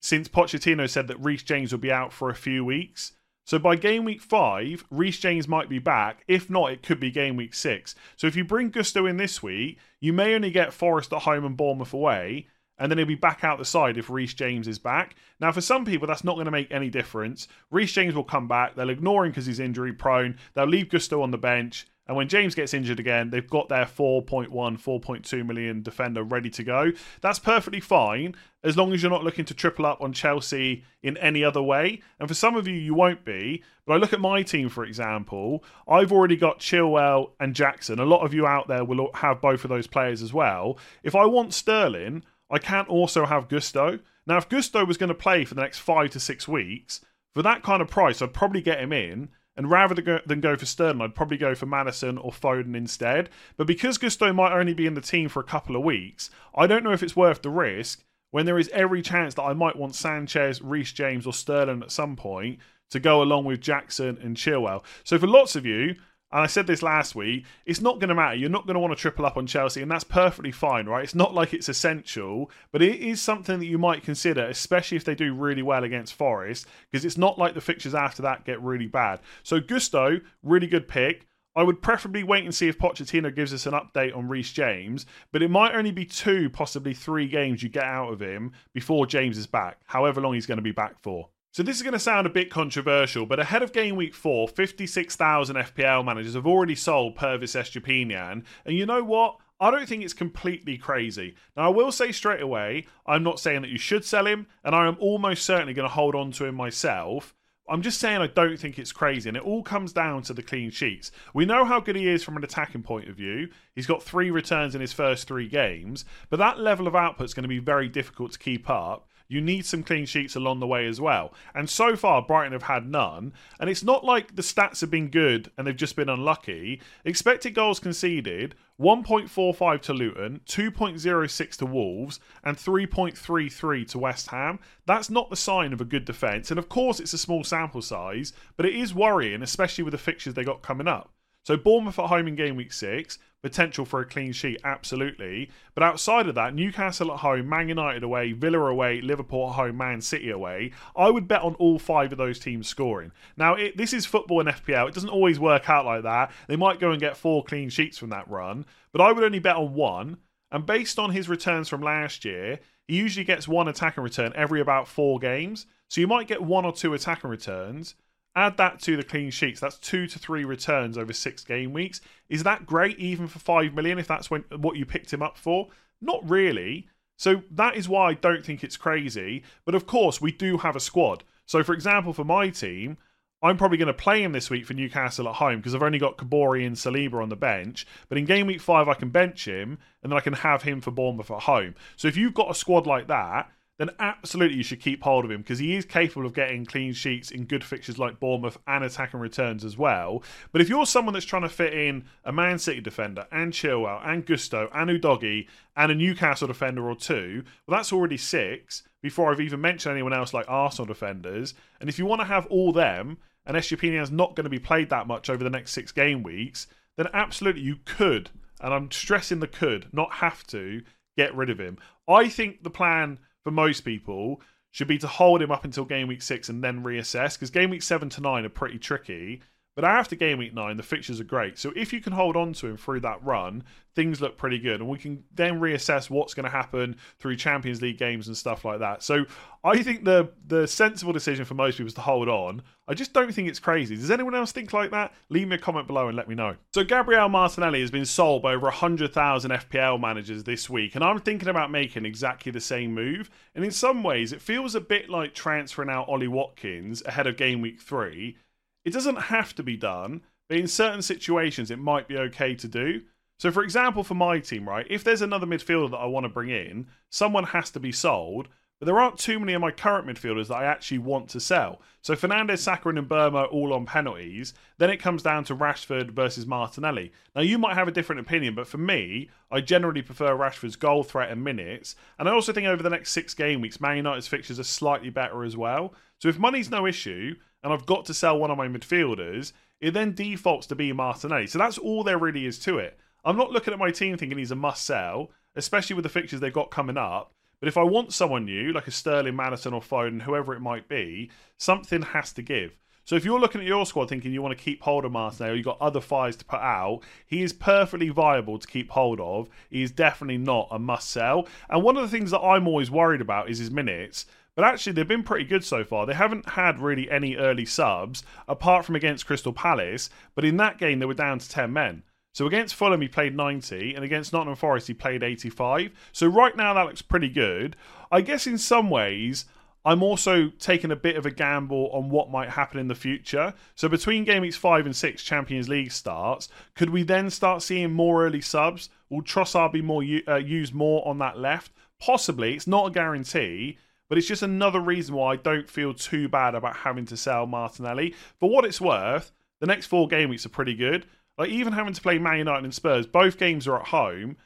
since 0.00 0.28
Pochettino 0.28 0.88
said 0.88 1.08
that 1.08 1.20
Reece 1.20 1.42
James 1.42 1.72
will 1.72 1.78
be 1.78 1.92
out 1.92 2.12
for 2.12 2.28
a 2.28 2.34
few 2.34 2.64
weeks. 2.64 3.12
So 3.44 3.58
by 3.58 3.76
game 3.76 4.04
week 4.04 4.22
five, 4.22 4.84
Reece 4.90 5.18
James 5.18 5.46
might 5.46 5.68
be 5.68 5.78
back. 5.78 6.24
If 6.26 6.48
not, 6.48 6.72
it 6.72 6.82
could 6.82 6.98
be 6.98 7.10
game 7.10 7.36
week 7.36 7.54
six. 7.54 7.94
So 8.16 8.26
if 8.26 8.36
you 8.36 8.44
bring 8.44 8.70
Gusto 8.70 9.04
in 9.06 9.18
this 9.18 9.42
week, 9.42 9.78
you 10.00 10.12
may 10.12 10.34
only 10.34 10.50
get 10.50 10.72
Forest 10.72 11.12
at 11.12 11.22
home 11.22 11.44
and 11.44 11.56
Bournemouth 11.56 11.92
away, 11.92 12.48
and 12.78 12.90
then 12.90 12.98
he'll 12.98 13.06
be 13.06 13.14
back 13.14 13.44
out 13.44 13.58
the 13.58 13.64
side 13.64 13.98
if 13.98 14.08
Reece 14.08 14.34
James 14.34 14.66
is 14.66 14.78
back. 14.78 15.14
Now, 15.40 15.52
for 15.52 15.60
some 15.60 15.84
people, 15.84 16.08
that's 16.08 16.24
not 16.24 16.34
going 16.34 16.46
to 16.46 16.50
make 16.50 16.72
any 16.72 16.88
difference. 16.88 17.46
Reece 17.70 17.92
James 17.92 18.14
will 18.14 18.24
come 18.24 18.48
back. 18.48 18.74
They'll 18.74 18.90
ignore 18.90 19.24
him 19.24 19.30
because 19.30 19.46
he's 19.46 19.60
injury 19.60 19.92
prone. 19.92 20.38
They'll 20.54 20.66
leave 20.66 20.88
Gusto 20.88 21.22
on 21.22 21.30
the 21.30 21.38
bench. 21.38 21.86
And 22.06 22.16
when 22.16 22.28
James 22.28 22.54
gets 22.54 22.74
injured 22.74 23.00
again, 23.00 23.30
they've 23.30 23.48
got 23.48 23.68
their 23.68 23.86
4.1, 23.86 24.50
4.2 24.50 25.46
million 25.46 25.82
defender 25.82 26.22
ready 26.22 26.50
to 26.50 26.62
go. 26.62 26.92
That's 27.22 27.38
perfectly 27.38 27.80
fine 27.80 28.34
as 28.62 28.76
long 28.76 28.92
as 28.92 29.02
you're 29.02 29.10
not 29.10 29.24
looking 29.24 29.46
to 29.46 29.54
triple 29.54 29.86
up 29.86 30.00
on 30.00 30.12
Chelsea 30.12 30.84
in 31.02 31.16
any 31.16 31.42
other 31.42 31.62
way. 31.62 32.02
And 32.18 32.28
for 32.28 32.34
some 32.34 32.56
of 32.56 32.68
you, 32.68 32.74
you 32.74 32.94
won't 32.94 33.24
be. 33.24 33.62
But 33.86 33.94
I 33.94 33.96
look 33.96 34.12
at 34.12 34.20
my 34.20 34.42
team, 34.42 34.68
for 34.68 34.84
example, 34.84 35.64
I've 35.88 36.12
already 36.12 36.36
got 36.36 36.60
Chilwell 36.60 37.30
and 37.40 37.54
Jackson. 37.54 37.98
A 37.98 38.04
lot 38.04 38.24
of 38.24 38.34
you 38.34 38.46
out 38.46 38.68
there 38.68 38.84
will 38.84 39.10
have 39.14 39.40
both 39.40 39.64
of 39.64 39.70
those 39.70 39.86
players 39.86 40.22
as 40.22 40.32
well. 40.32 40.78
If 41.02 41.14
I 41.14 41.24
want 41.24 41.54
Sterling, 41.54 42.22
I 42.50 42.58
can't 42.58 42.88
also 42.88 43.24
have 43.24 43.48
Gusto. 43.48 43.98
Now, 44.26 44.36
if 44.36 44.48
Gusto 44.48 44.84
was 44.84 44.96
going 44.96 45.08
to 45.08 45.14
play 45.14 45.44
for 45.44 45.54
the 45.54 45.62
next 45.62 45.78
five 45.78 46.10
to 46.10 46.20
six 46.20 46.46
weeks, 46.46 47.00
for 47.34 47.42
that 47.42 47.62
kind 47.62 47.82
of 47.82 47.88
price, 47.88 48.22
I'd 48.22 48.32
probably 48.32 48.60
get 48.60 48.80
him 48.80 48.92
in 48.92 49.30
and 49.56 49.70
rather 49.70 49.94
than 49.94 50.40
go, 50.40 50.56
for 50.56 50.66
Sterling, 50.66 51.00
I'd 51.00 51.14
probably 51.14 51.36
go 51.36 51.54
for 51.54 51.66
Maddison 51.66 52.18
or 52.18 52.32
Foden 52.32 52.76
instead. 52.76 53.30
But 53.56 53.66
because 53.66 53.98
Gusto 53.98 54.32
might 54.32 54.52
only 54.52 54.74
be 54.74 54.86
in 54.86 54.94
the 54.94 55.00
team 55.00 55.28
for 55.28 55.40
a 55.40 55.44
couple 55.44 55.76
of 55.76 55.84
weeks, 55.84 56.30
I 56.54 56.66
don't 56.66 56.82
know 56.82 56.92
if 56.92 57.02
it's 57.02 57.16
worth 57.16 57.42
the 57.42 57.50
risk 57.50 58.04
when 58.32 58.46
there 58.46 58.58
is 58.58 58.68
every 58.70 59.00
chance 59.00 59.34
that 59.34 59.44
I 59.44 59.52
might 59.52 59.76
want 59.76 59.94
Sanchez, 59.94 60.60
Reece 60.60 60.92
James, 60.92 61.24
or 61.24 61.32
Sterling 61.32 61.82
at 61.82 61.92
some 61.92 62.16
point 62.16 62.58
to 62.90 62.98
go 62.98 63.22
along 63.22 63.44
with 63.44 63.60
Jackson 63.60 64.18
and 64.20 64.36
Chilwell. 64.36 64.82
So 65.04 65.18
for 65.18 65.28
lots 65.28 65.54
of 65.54 65.64
you, 65.64 65.94
and 66.34 66.42
I 66.42 66.46
said 66.48 66.66
this 66.66 66.82
last 66.82 67.14
week, 67.14 67.46
it's 67.64 67.80
not 67.80 68.00
going 68.00 68.08
to 68.08 68.14
matter. 68.14 68.34
You're 68.34 68.50
not 68.50 68.66
going 68.66 68.74
to 68.74 68.80
want 68.80 68.92
to 68.92 69.00
triple 69.00 69.24
up 69.24 69.36
on 69.36 69.46
Chelsea, 69.46 69.80
and 69.80 69.88
that's 69.88 70.02
perfectly 70.02 70.50
fine, 70.50 70.86
right? 70.86 71.04
It's 71.04 71.14
not 71.14 71.32
like 71.32 71.54
it's 71.54 71.68
essential, 71.68 72.50
but 72.72 72.82
it 72.82 73.00
is 73.00 73.22
something 73.22 73.60
that 73.60 73.66
you 73.66 73.78
might 73.78 74.02
consider, 74.02 74.44
especially 74.46 74.96
if 74.96 75.04
they 75.04 75.14
do 75.14 75.32
really 75.32 75.62
well 75.62 75.84
against 75.84 76.14
Forest, 76.14 76.66
because 76.90 77.04
it's 77.04 77.16
not 77.16 77.38
like 77.38 77.54
the 77.54 77.60
fixtures 77.60 77.94
after 77.94 78.20
that 78.22 78.44
get 78.44 78.60
really 78.60 78.88
bad. 78.88 79.20
So 79.44 79.60
Gusto, 79.60 80.20
really 80.42 80.66
good 80.66 80.88
pick. 80.88 81.28
I 81.54 81.62
would 81.62 81.80
preferably 81.80 82.24
wait 82.24 82.42
and 82.42 82.52
see 82.52 82.66
if 82.66 82.80
Pochettino 82.80 83.32
gives 83.32 83.54
us 83.54 83.66
an 83.66 83.74
update 83.74 84.16
on 84.16 84.28
Reece 84.28 84.50
James, 84.50 85.06
but 85.30 85.40
it 85.40 85.52
might 85.52 85.76
only 85.76 85.92
be 85.92 86.04
two, 86.04 86.50
possibly 86.50 86.94
three 86.94 87.28
games 87.28 87.62
you 87.62 87.68
get 87.68 87.84
out 87.84 88.12
of 88.12 88.20
him 88.20 88.50
before 88.72 89.06
James 89.06 89.38
is 89.38 89.46
back, 89.46 89.78
however 89.84 90.20
long 90.20 90.34
he's 90.34 90.46
going 90.46 90.58
to 90.58 90.62
be 90.62 90.72
back 90.72 91.00
for. 91.00 91.28
So 91.54 91.62
this 91.62 91.76
is 91.76 91.82
going 91.82 91.92
to 91.92 92.00
sound 92.00 92.26
a 92.26 92.30
bit 92.30 92.50
controversial, 92.50 93.26
but 93.26 93.38
ahead 93.38 93.62
of 93.62 93.72
game 93.72 93.94
week 93.94 94.12
four, 94.12 94.48
56,000 94.48 95.54
FPL 95.54 96.04
managers 96.04 96.34
have 96.34 96.48
already 96.48 96.74
sold 96.74 97.14
Pervis 97.14 97.54
Estupiñán, 97.54 98.42
and 98.64 98.76
you 98.76 98.84
know 98.84 99.04
what? 99.04 99.36
I 99.60 99.70
don't 99.70 99.88
think 99.88 100.02
it's 100.02 100.12
completely 100.12 100.76
crazy. 100.76 101.36
Now, 101.56 101.66
I 101.66 101.68
will 101.68 101.92
say 101.92 102.10
straight 102.10 102.42
away, 102.42 102.86
I'm 103.06 103.22
not 103.22 103.38
saying 103.38 103.62
that 103.62 103.70
you 103.70 103.78
should 103.78 104.04
sell 104.04 104.26
him, 104.26 104.48
and 104.64 104.74
I 104.74 104.88
am 104.88 104.96
almost 104.98 105.44
certainly 105.46 105.74
going 105.74 105.88
to 105.88 105.94
hold 105.94 106.16
on 106.16 106.32
to 106.32 106.44
him 106.44 106.56
myself. 106.56 107.36
I'm 107.68 107.82
just 107.82 108.00
saying 108.00 108.20
I 108.20 108.26
don't 108.26 108.58
think 108.58 108.76
it's 108.76 108.90
crazy, 108.90 109.28
and 109.28 109.36
it 109.36 109.44
all 109.44 109.62
comes 109.62 109.92
down 109.92 110.22
to 110.22 110.34
the 110.34 110.42
clean 110.42 110.72
sheets. 110.72 111.12
We 111.34 111.46
know 111.46 111.64
how 111.64 111.78
good 111.78 111.94
he 111.94 112.08
is 112.08 112.24
from 112.24 112.36
an 112.36 112.42
attacking 112.42 112.82
point 112.82 113.08
of 113.08 113.14
view. 113.14 113.48
He's 113.76 113.86
got 113.86 114.02
three 114.02 114.32
returns 114.32 114.74
in 114.74 114.80
his 114.80 114.92
first 114.92 115.28
three 115.28 115.46
games, 115.46 116.04
but 116.30 116.40
that 116.40 116.58
level 116.58 116.88
of 116.88 116.96
output 116.96 117.26
is 117.26 117.34
going 117.34 117.44
to 117.44 117.48
be 117.48 117.60
very 117.60 117.88
difficult 117.88 118.32
to 118.32 118.40
keep 118.40 118.68
up 118.68 119.08
you 119.28 119.40
need 119.40 119.64
some 119.64 119.82
clean 119.82 120.06
sheets 120.06 120.36
along 120.36 120.60
the 120.60 120.66
way 120.66 120.86
as 120.86 121.00
well. 121.00 121.32
And 121.54 121.68
so 121.68 121.96
far, 121.96 122.22
Brighton 122.22 122.52
have 122.52 122.64
had 122.64 122.88
none. 122.88 123.32
And 123.58 123.70
it's 123.70 123.82
not 123.82 124.04
like 124.04 124.36
the 124.36 124.42
stats 124.42 124.80
have 124.80 124.90
been 124.90 125.08
good 125.08 125.50
and 125.56 125.66
they've 125.66 125.76
just 125.76 125.96
been 125.96 126.08
unlucky. 126.08 126.80
Expected 127.04 127.54
goals 127.54 127.80
conceded 127.80 128.54
1.45 128.80 129.80
to 129.82 129.94
Luton, 129.94 130.40
2.06 130.46 131.56
to 131.56 131.66
Wolves, 131.66 132.20
and 132.42 132.56
3.33 132.56 133.88
to 133.88 133.98
West 133.98 134.28
Ham. 134.28 134.58
That's 134.84 135.10
not 135.10 135.30
the 135.30 135.36
sign 135.36 135.72
of 135.72 135.80
a 135.80 135.86
good 135.86 136.04
defence. 136.04 136.50
And 136.50 136.58
of 136.58 136.68
course, 136.68 137.00
it's 137.00 137.12
a 137.12 137.18
small 137.18 137.44
sample 137.44 137.82
size, 137.82 138.32
but 138.56 138.66
it 138.66 138.74
is 138.74 138.94
worrying, 138.94 139.42
especially 139.42 139.84
with 139.84 139.92
the 139.92 139.98
fixtures 139.98 140.34
they 140.34 140.44
got 140.44 140.62
coming 140.62 140.88
up. 140.88 141.13
So 141.44 141.56
Bournemouth 141.56 141.98
at 141.98 142.06
home 142.06 142.26
in 142.26 142.36
game 142.36 142.56
week 142.56 142.72
six, 142.72 143.18
potential 143.42 143.84
for 143.84 144.00
a 144.00 144.06
clean 144.06 144.32
sheet, 144.32 144.58
absolutely. 144.64 145.50
But 145.74 145.84
outside 145.84 146.26
of 146.26 146.34
that, 146.36 146.54
Newcastle 146.54 147.12
at 147.12 147.20
home, 147.20 147.48
Man 147.48 147.68
United 147.68 148.02
away, 148.02 148.32
Villa 148.32 148.58
away, 148.58 149.02
Liverpool 149.02 149.50
at 149.50 149.56
home, 149.56 149.76
Man 149.76 150.00
City 150.00 150.30
away. 150.30 150.72
I 150.96 151.10
would 151.10 151.28
bet 151.28 151.42
on 151.42 151.54
all 151.56 151.78
five 151.78 152.10
of 152.12 152.18
those 152.18 152.38
teams 152.38 152.66
scoring. 152.66 153.12
Now, 153.36 153.54
it, 153.54 153.76
this 153.76 153.92
is 153.92 154.06
football 154.06 154.40
in 154.40 154.46
FPL. 154.46 154.88
It 154.88 154.94
doesn't 154.94 155.10
always 155.10 155.38
work 155.38 155.68
out 155.68 155.84
like 155.84 156.02
that. 156.04 156.32
They 156.48 156.56
might 156.56 156.80
go 156.80 156.90
and 156.90 157.00
get 157.00 157.18
four 157.18 157.44
clean 157.44 157.68
sheets 157.68 157.98
from 157.98 158.08
that 158.08 158.30
run, 158.30 158.64
but 158.92 159.02
I 159.02 159.12
would 159.12 159.22
only 159.22 159.38
bet 159.38 159.56
on 159.56 159.74
one. 159.74 160.16
And 160.50 160.64
based 160.64 160.98
on 160.98 161.10
his 161.10 161.28
returns 161.28 161.68
from 161.68 161.82
last 161.82 162.24
year, 162.24 162.60
he 162.88 162.96
usually 162.96 163.24
gets 163.24 163.46
one 163.46 163.68
attacking 163.68 164.04
return 164.04 164.32
every 164.34 164.60
about 164.60 164.88
four 164.88 165.18
games. 165.18 165.66
So 165.88 166.00
you 166.00 166.06
might 166.06 166.28
get 166.28 166.42
one 166.42 166.64
or 166.64 166.72
two 166.72 166.94
attacking 166.94 167.28
returns. 167.28 167.94
Add 168.36 168.56
that 168.56 168.80
to 168.80 168.96
the 168.96 169.04
clean 169.04 169.30
sheets. 169.30 169.60
That's 169.60 169.78
two 169.78 170.06
to 170.08 170.18
three 170.18 170.44
returns 170.44 170.98
over 170.98 171.12
six 171.12 171.44
game 171.44 171.72
weeks. 171.72 172.00
Is 172.28 172.42
that 172.42 172.66
great 172.66 172.98
even 172.98 173.28
for 173.28 173.38
five 173.38 173.74
million 173.74 173.98
if 173.98 174.08
that's 174.08 174.30
when 174.30 174.44
what 174.56 174.76
you 174.76 174.84
picked 174.84 175.12
him 175.12 175.22
up 175.22 175.38
for? 175.38 175.68
Not 176.00 176.28
really. 176.28 176.88
So 177.16 177.42
that 177.52 177.76
is 177.76 177.88
why 177.88 178.10
I 178.10 178.14
don't 178.14 178.44
think 178.44 178.64
it's 178.64 178.76
crazy. 178.76 179.44
But 179.64 179.76
of 179.76 179.86
course, 179.86 180.20
we 180.20 180.32
do 180.32 180.58
have 180.58 180.74
a 180.74 180.80
squad. 180.80 181.22
So 181.46 181.62
for 181.62 181.72
example, 181.74 182.12
for 182.12 182.24
my 182.24 182.50
team, 182.50 182.98
I'm 183.44 183.58
probably 183.58 183.76
going 183.76 183.88
to 183.88 183.92
play 183.94 184.22
him 184.22 184.32
this 184.32 184.48
week 184.48 184.64
for 184.64 184.72
Newcastle 184.72 185.28
at 185.28 185.34
home 185.34 185.58
because 185.58 185.74
I've 185.74 185.82
only 185.82 185.98
got 185.98 186.16
Kaboré 186.16 186.66
and 186.66 186.76
Saliba 186.76 187.22
on 187.22 187.28
the 187.28 187.36
bench. 187.36 187.86
But 188.08 188.16
in 188.16 188.24
game 188.24 188.46
week 188.46 188.60
five, 188.60 188.88
I 188.88 188.94
can 188.94 189.10
bench 189.10 189.46
him 189.46 189.78
and 190.02 190.10
then 190.10 190.16
I 190.16 190.22
can 190.22 190.32
have 190.32 190.62
him 190.62 190.80
for 190.80 190.90
Bournemouth 190.90 191.30
at 191.30 191.42
home. 191.42 191.74
So 191.96 192.08
if 192.08 192.16
you've 192.16 192.34
got 192.34 192.50
a 192.50 192.54
squad 192.54 192.86
like 192.86 193.06
that, 193.08 193.50
then 193.78 193.90
absolutely 193.98 194.56
you 194.56 194.62
should 194.62 194.80
keep 194.80 195.02
hold 195.02 195.24
of 195.24 195.30
him 195.30 195.42
because 195.42 195.58
he 195.58 195.74
is 195.74 195.84
capable 195.84 196.26
of 196.26 196.34
getting 196.34 196.64
clean 196.64 196.92
sheets 196.92 197.30
in 197.30 197.44
good 197.44 197.64
fixtures 197.64 197.98
like 197.98 198.20
Bournemouth 198.20 198.58
and 198.66 198.84
attacking 198.84 199.20
returns 199.20 199.64
as 199.64 199.76
well. 199.76 200.22
But 200.52 200.60
if 200.60 200.68
you're 200.68 200.86
someone 200.86 201.12
that's 201.12 201.26
trying 201.26 201.42
to 201.42 201.48
fit 201.48 201.74
in 201.74 202.04
a 202.24 202.32
Man 202.32 202.58
City 202.58 202.80
defender 202.80 203.26
and 203.32 203.52
Chilwell 203.52 204.00
and 204.06 204.24
Gusto 204.24 204.68
and 204.72 204.90
Udogie 204.90 205.48
and 205.76 205.90
a 205.90 205.94
Newcastle 205.94 206.48
defender 206.48 206.88
or 206.88 206.94
two, 206.94 207.42
well, 207.66 207.78
that's 207.78 207.92
already 207.92 208.16
six 208.16 208.84
before 209.02 209.30
I've 209.30 209.40
even 209.40 209.60
mentioned 209.60 209.92
anyone 209.92 210.14
else 210.14 210.32
like 210.32 210.46
Arsenal 210.48 210.86
defenders. 210.86 211.54
And 211.80 211.88
if 211.88 211.98
you 211.98 212.06
want 212.06 212.20
to 212.20 212.26
have 212.26 212.46
all 212.46 212.72
them, 212.72 213.18
and 213.46 213.56
is 213.56 214.10
not 214.10 214.34
going 214.34 214.44
to 214.44 214.50
be 214.50 214.58
played 214.58 214.90
that 214.90 215.06
much 215.06 215.28
over 215.28 215.44
the 215.44 215.50
next 215.50 215.72
six 215.72 215.92
game 215.92 216.22
weeks, 216.22 216.66
then 216.96 217.08
absolutely 217.12 217.62
you 217.62 217.76
could, 217.84 218.30
and 218.60 218.72
I'm 218.72 218.90
stressing 218.90 219.40
the 219.40 219.46
could, 219.46 219.88
not 219.92 220.14
have 220.14 220.46
to, 220.48 220.82
get 221.16 221.34
rid 221.34 221.50
of 221.50 221.58
him. 221.60 221.78
I 222.08 222.28
think 222.28 222.62
the 222.62 222.70
plan 222.70 223.18
for 223.44 223.50
most 223.50 223.82
people 223.82 224.40
should 224.70 224.88
be 224.88 224.98
to 224.98 225.06
hold 225.06 225.40
him 225.40 225.52
up 225.52 225.64
until 225.64 225.84
game 225.84 226.08
week 226.08 226.22
six 226.22 226.48
and 226.48 226.64
then 226.64 226.82
reassess 226.82 227.34
because 227.34 227.50
game 227.50 227.70
week 227.70 227.82
seven 227.82 228.08
to 228.08 228.20
nine 228.20 228.44
are 228.44 228.48
pretty 228.48 228.78
tricky. 228.78 229.40
But 229.76 229.84
after 229.84 230.14
game 230.14 230.38
week 230.38 230.54
nine, 230.54 230.76
the 230.76 230.84
fixtures 230.84 231.20
are 231.20 231.24
great. 231.24 231.58
So 231.58 231.72
if 231.74 231.92
you 231.92 232.00
can 232.00 232.12
hold 232.12 232.36
on 232.36 232.52
to 232.54 232.68
him 232.68 232.76
through 232.76 233.00
that 233.00 233.24
run, 233.24 233.64
things 233.94 234.20
look 234.20 234.36
pretty 234.36 234.58
good. 234.58 234.80
And 234.80 234.88
we 234.88 234.98
can 234.98 235.24
then 235.34 235.60
reassess 235.60 236.08
what's 236.08 236.32
going 236.32 236.44
to 236.44 236.50
happen 236.50 236.96
through 237.18 237.36
Champions 237.36 237.82
League 237.82 237.98
games 237.98 238.28
and 238.28 238.36
stuff 238.36 238.64
like 238.64 238.78
that. 238.78 239.02
So 239.02 239.24
I 239.64 239.82
think 239.82 240.04
the 240.04 240.30
the 240.46 240.68
sensible 240.68 241.12
decision 241.12 241.44
for 241.44 241.54
most 241.54 241.76
people 241.76 241.88
is 241.88 241.94
to 241.94 242.02
hold 242.02 242.28
on. 242.28 242.62
I 242.86 242.94
just 242.94 243.12
don't 243.14 243.34
think 243.34 243.48
it's 243.48 243.58
crazy. 243.58 243.96
Does 243.96 244.10
anyone 244.12 244.34
else 244.34 244.52
think 244.52 244.72
like 244.72 244.92
that? 244.92 245.12
Leave 245.28 245.48
me 245.48 245.56
a 245.56 245.58
comment 245.58 245.88
below 245.88 246.06
and 246.06 246.16
let 246.16 246.28
me 246.28 246.36
know. 246.36 246.54
So 246.74 246.84
Gabriel 246.84 247.28
Martinelli 247.28 247.80
has 247.80 247.90
been 247.90 248.04
sold 248.04 248.42
by 248.42 248.54
over 248.54 248.66
100,000 248.66 249.50
FPL 249.50 249.98
managers 249.98 250.44
this 250.44 250.68
week. 250.70 250.94
And 250.94 251.02
I'm 251.02 251.18
thinking 251.18 251.48
about 251.48 251.70
making 251.70 252.04
exactly 252.04 252.52
the 252.52 252.60
same 252.60 252.92
move. 252.94 253.30
And 253.54 253.64
in 253.64 253.70
some 253.70 254.02
ways, 254.02 254.32
it 254.32 254.42
feels 254.42 254.74
a 254.74 254.80
bit 254.80 255.08
like 255.08 255.34
transferring 255.34 255.88
out 255.88 256.08
Ollie 256.08 256.28
Watkins 256.28 257.02
ahead 257.06 257.26
of 257.26 257.36
game 257.36 257.60
week 257.60 257.80
three 257.80 258.36
it 258.84 258.92
doesn't 258.92 259.16
have 259.16 259.54
to 259.56 259.62
be 259.62 259.76
done, 259.76 260.22
but 260.48 260.58
in 260.58 260.66
certain 260.66 261.02
situations, 261.02 261.70
it 261.70 261.78
might 261.78 262.08
be 262.08 262.16
okay 262.16 262.54
to 262.54 262.68
do. 262.68 263.02
So, 263.38 263.50
for 263.50 263.62
example, 263.62 264.04
for 264.04 264.14
my 264.14 264.38
team, 264.38 264.68
right, 264.68 264.86
if 264.88 265.02
there's 265.02 265.22
another 265.22 265.46
midfielder 265.46 265.90
that 265.90 265.96
I 265.98 266.06
want 266.06 266.24
to 266.24 266.28
bring 266.28 266.50
in, 266.50 266.86
someone 267.10 267.44
has 267.44 267.70
to 267.70 267.80
be 267.80 267.92
sold. 267.92 268.48
But 268.80 268.86
there 268.86 269.00
aren't 269.00 269.18
too 269.18 269.38
many 269.38 269.54
of 269.54 269.60
my 269.60 269.70
current 269.70 270.06
midfielders 270.06 270.48
that 270.48 270.56
I 270.56 270.64
actually 270.64 270.98
want 270.98 271.28
to 271.30 271.40
sell. 271.40 271.80
So 272.02 272.16
Fernandez, 272.16 272.60
Saka, 272.60 272.88
and 272.88 272.98
Mbeumo 272.98 273.50
all 273.52 273.72
on 273.72 273.86
penalties. 273.86 274.52
Then 274.78 274.90
it 274.90 274.98
comes 274.98 275.22
down 275.22 275.44
to 275.44 275.54
Rashford 275.54 276.10
versus 276.10 276.44
Martinelli. 276.44 277.12
Now 277.36 277.42
you 277.42 277.56
might 277.56 277.74
have 277.76 277.86
a 277.86 277.92
different 277.92 278.20
opinion, 278.20 278.54
but 278.54 278.66
for 278.66 278.78
me, 278.78 279.30
I 279.50 279.60
generally 279.60 280.02
prefer 280.02 280.36
Rashford's 280.36 280.76
goal 280.76 281.04
threat 281.04 281.30
and 281.30 281.42
minutes. 281.42 281.94
And 282.18 282.28
I 282.28 282.32
also 282.32 282.52
think 282.52 282.66
over 282.66 282.82
the 282.82 282.90
next 282.90 283.12
six 283.12 283.32
game 283.32 283.60
weeks, 283.60 283.80
Man 283.80 283.96
United's 283.96 284.28
fixtures 284.28 284.58
are 284.58 284.64
slightly 284.64 285.08
better 285.08 285.44
as 285.44 285.56
well. 285.56 285.94
So 286.18 286.28
if 286.28 286.38
money's 286.38 286.70
no 286.70 286.84
issue, 286.84 287.36
and 287.64 287.72
I've 287.72 287.86
got 287.86 288.04
to 288.06 288.14
sell 288.14 288.38
one 288.38 288.50
of 288.50 288.58
my 288.58 288.68
midfielders, 288.68 289.52
it 289.80 289.92
then 289.92 290.14
defaults 290.14 290.66
to 290.68 290.74
be 290.74 290.92
Martinelli. 290.92 291.46
So 291.46 291.58
that's 291.58 291.78
all 291.78 292.04
there 292.04 292.18
really 292.18 292.46
is 292.46 292.58
to 292.60 292.78
it. 292.78 292.98
I'm 293.24 293.38
not 293.38 293.50
looking 293.50 293.72
at 293.72 293.80
my 293.80 293.90
team 293.90 294.16
thinking 294.16 294.38
he's 294.38 294.50
a 294.50 294.56
must 294.56 294.84
sell, 294.84 295.30
especially 295.56 295.94
with 295.94 296.02
the 296.02 296.10
fixtures 296.10 296.40
they've 296.40 296.52
got 296.52 296.70
coming 296.70 296.98
up. 296.98 297.32
But 297.60 297.68
if 297.68 297.78
I 297.78 297.82
want 297.82 298.12
someone 298.12 298.44
new, 298.44 298.72
like 298.72 298.86
a 298.86 298.90
Sterling, 298.90 299.34
Maddison, 299.34 299.72
or 299.72 299.80
Foden, 299.80 300.22
whoever 300.22 300.54
it 300.54 300.60
might 300.60 300.88
be, 300.88 301.30
something 301.56 302.02
has 302.02 302.32
to 302.34 302.42
give. 302.42 302.76
So 303.06 303.16
if 303.16 303.24
you're 303.24 303.40
looking 303.40 303.60
at 303.60 303.66
your 303.66 303.84
squad 303.84 304.08
thinking 304.08 304.32
you 304.32 304.40
want 304.40 304.56
to 304.56 304.62
keep 304.64 304.82
hold 304.82 305.04
of 305.04 305.12
Martinelli 305.12 305.52
or 305.52 305.56
you've 305.56 305.66
got 305.66 305.80
other 305.80 306.00
fires 306.00 306.36
to 306.36 306.44
put 306.44 306.60
out, 306.60 307.00
he 307.26 307.42
is 307.42 307.52
perfectly 307.52 308.08
viable 308.08 308.58
to 308.58 308.66
keep 308.66 308.90
hold 308.90 309.20
of. 309.20 309.48
He 309.68 309.82
is 309.82 309.90
definitely 309.90 310.38
not 310.38 310.68
a 310.70 310.78
must 310.78 311.10
sell. 311.10 311.46
And 311.68 311.82
one 311.82 311.96
of 311.96 312.02
the 312.02 312.08
things 312.08 312.30
that 312.30 312.40
I'm 312.40 312.66
always 312.66 312.90
worried 312.90 313.20
about 313.20 313.50
is 313.50 313.58
his 313.58 313.70
minutes. 313.70 314.24
But 314.56 314.64
actually, 314.64 314.92
they've 314.92 315.08
been 315.08 315.24
pretty 315.24 315.44
good 315.44 315.64
so 315.64 315.84
far. 315.84 316.06
They 316.06 316.14
haven't 316.14 316.50
had 316.50 316.78
really 316.78 317.10
any 317.10 317.36
early 317.36 317.66
subs, 317.66 318.22
apart 318.46 318.84
from 318.84 318.94
against 318.94 319.26
Crystal 319.26 319.52
Palace. 319.52 320.10
But 320.34 320.44
in 320.44 320.56
that 320.58 320.78
game, 320.78 321.00
they 321.00 321.06
were 321.06 321.14
down 321.14 321.40
to 321.40 321.48
10 321.48 321.72
men. 321.72 322.04
So 322.32 322.46
against 322.46 322.74
Fulham, 322.74 323.00
he 323.00 323.08
played 323.08 323.36
90, 323.36 323.94
and 323.94 324.04
against 324.04 324.32
Nottingham 324.32 324.56
Forest, 324.56 324.88
he 324.88 324.94
played 324.94 325.22
85. 325.22 325.90
So 326.12 326.26
right 326.26 326.56
now, 326.56 326.74
that 326.74 326.86
looks 326.86 327.02
pretty 327.02 327.28
good. 327.28 327.76
I 328.10 328.20
guess 328.20 328.46
in 328.46 328.58
some 328.58 328.90
ways, 328.90 329.44
I'm 329.84 330.02
also 330.02 330.50
taking 330.58 330.90
a 330.90 330.96
bit 330.96 331.16
of 331.16 331.26
a 331.26 331.30
gamble 331.30 331.90
on 331.92 332.08
what 332.08 332.30
might 332.30 332.48
happen 332.50 332.80
in 332.80 332.88
the 332.88 332.94
future. 332.94 333.54
So 333.74 333.88
between 333.88 334.24
game 334.24 334.42
weeks 334.42 334.56
five 334.56 334.86
and 334.86 334.96
six, 334.96 335.22
Champions 335.22 335.68
League 335.68 335.92
starts. 335.92 336.48
Could 336.74 336.90
we 336.90 337.02
then 337.02 337.28
start 337.28 337.62
seeing 337.62 337.92
more 337.92 338.24
early 338.24 338.40
subs? 338.40 338.88
Will 339.10 339.22
Trossard 339.22 339.72
be 339.72 339.82
more 339.82 340.02
uh, 340.26 340.36
used 340.36 340.74
more 340.74 341.06
on 341.06 341.18
that 341.18 341.38
left? 341.38 341.70
Possibly. 342.00 342.54
It's 342.54 342.66
not 342.66 342.88
a 342.88 342.90
guarantee. 342.92 343.78
But 344.08 344.18
it's 344.18 344.26
just 344.28 344.42
another 344.42 344.80
reason 344.80 345.14
why 345.14 345.32
I 345.32 345.36
don't 345.36 345.68
feel 345.68 345.94
too 345.94 346.28
bad 346.28 346.54
about 346.54 346.76
having 346.76 347.06
to 347.06 347.16
sell 347.16 347.46
Martinelli. 347.46 348.14
For 348.38 348.50
what 348.50 348.64
it's 348.64 348.80
worth, 348.80 349.32
the 349.60 349.66
next 349.66 349.86
four 349.86 350.08
game 350.08 350.28
weeks 350.28 350.46
are 350.46 350.50
pretty 350.50 350.74
good. 350.74 351.06
Like 351.38 351.50
even 351.50 351.72
having 351.72 351.94
to 351.94 352.02
play 352.02 352.18
Man 352.18 352.38
United 352.38 352.64
and 352.64 352.74
Spurs, 352.74 353.06
both 353.06 353.38
games 353.38 353.66
are 353.66 353.80
at 353.80 353.88
home, 353.88 354.36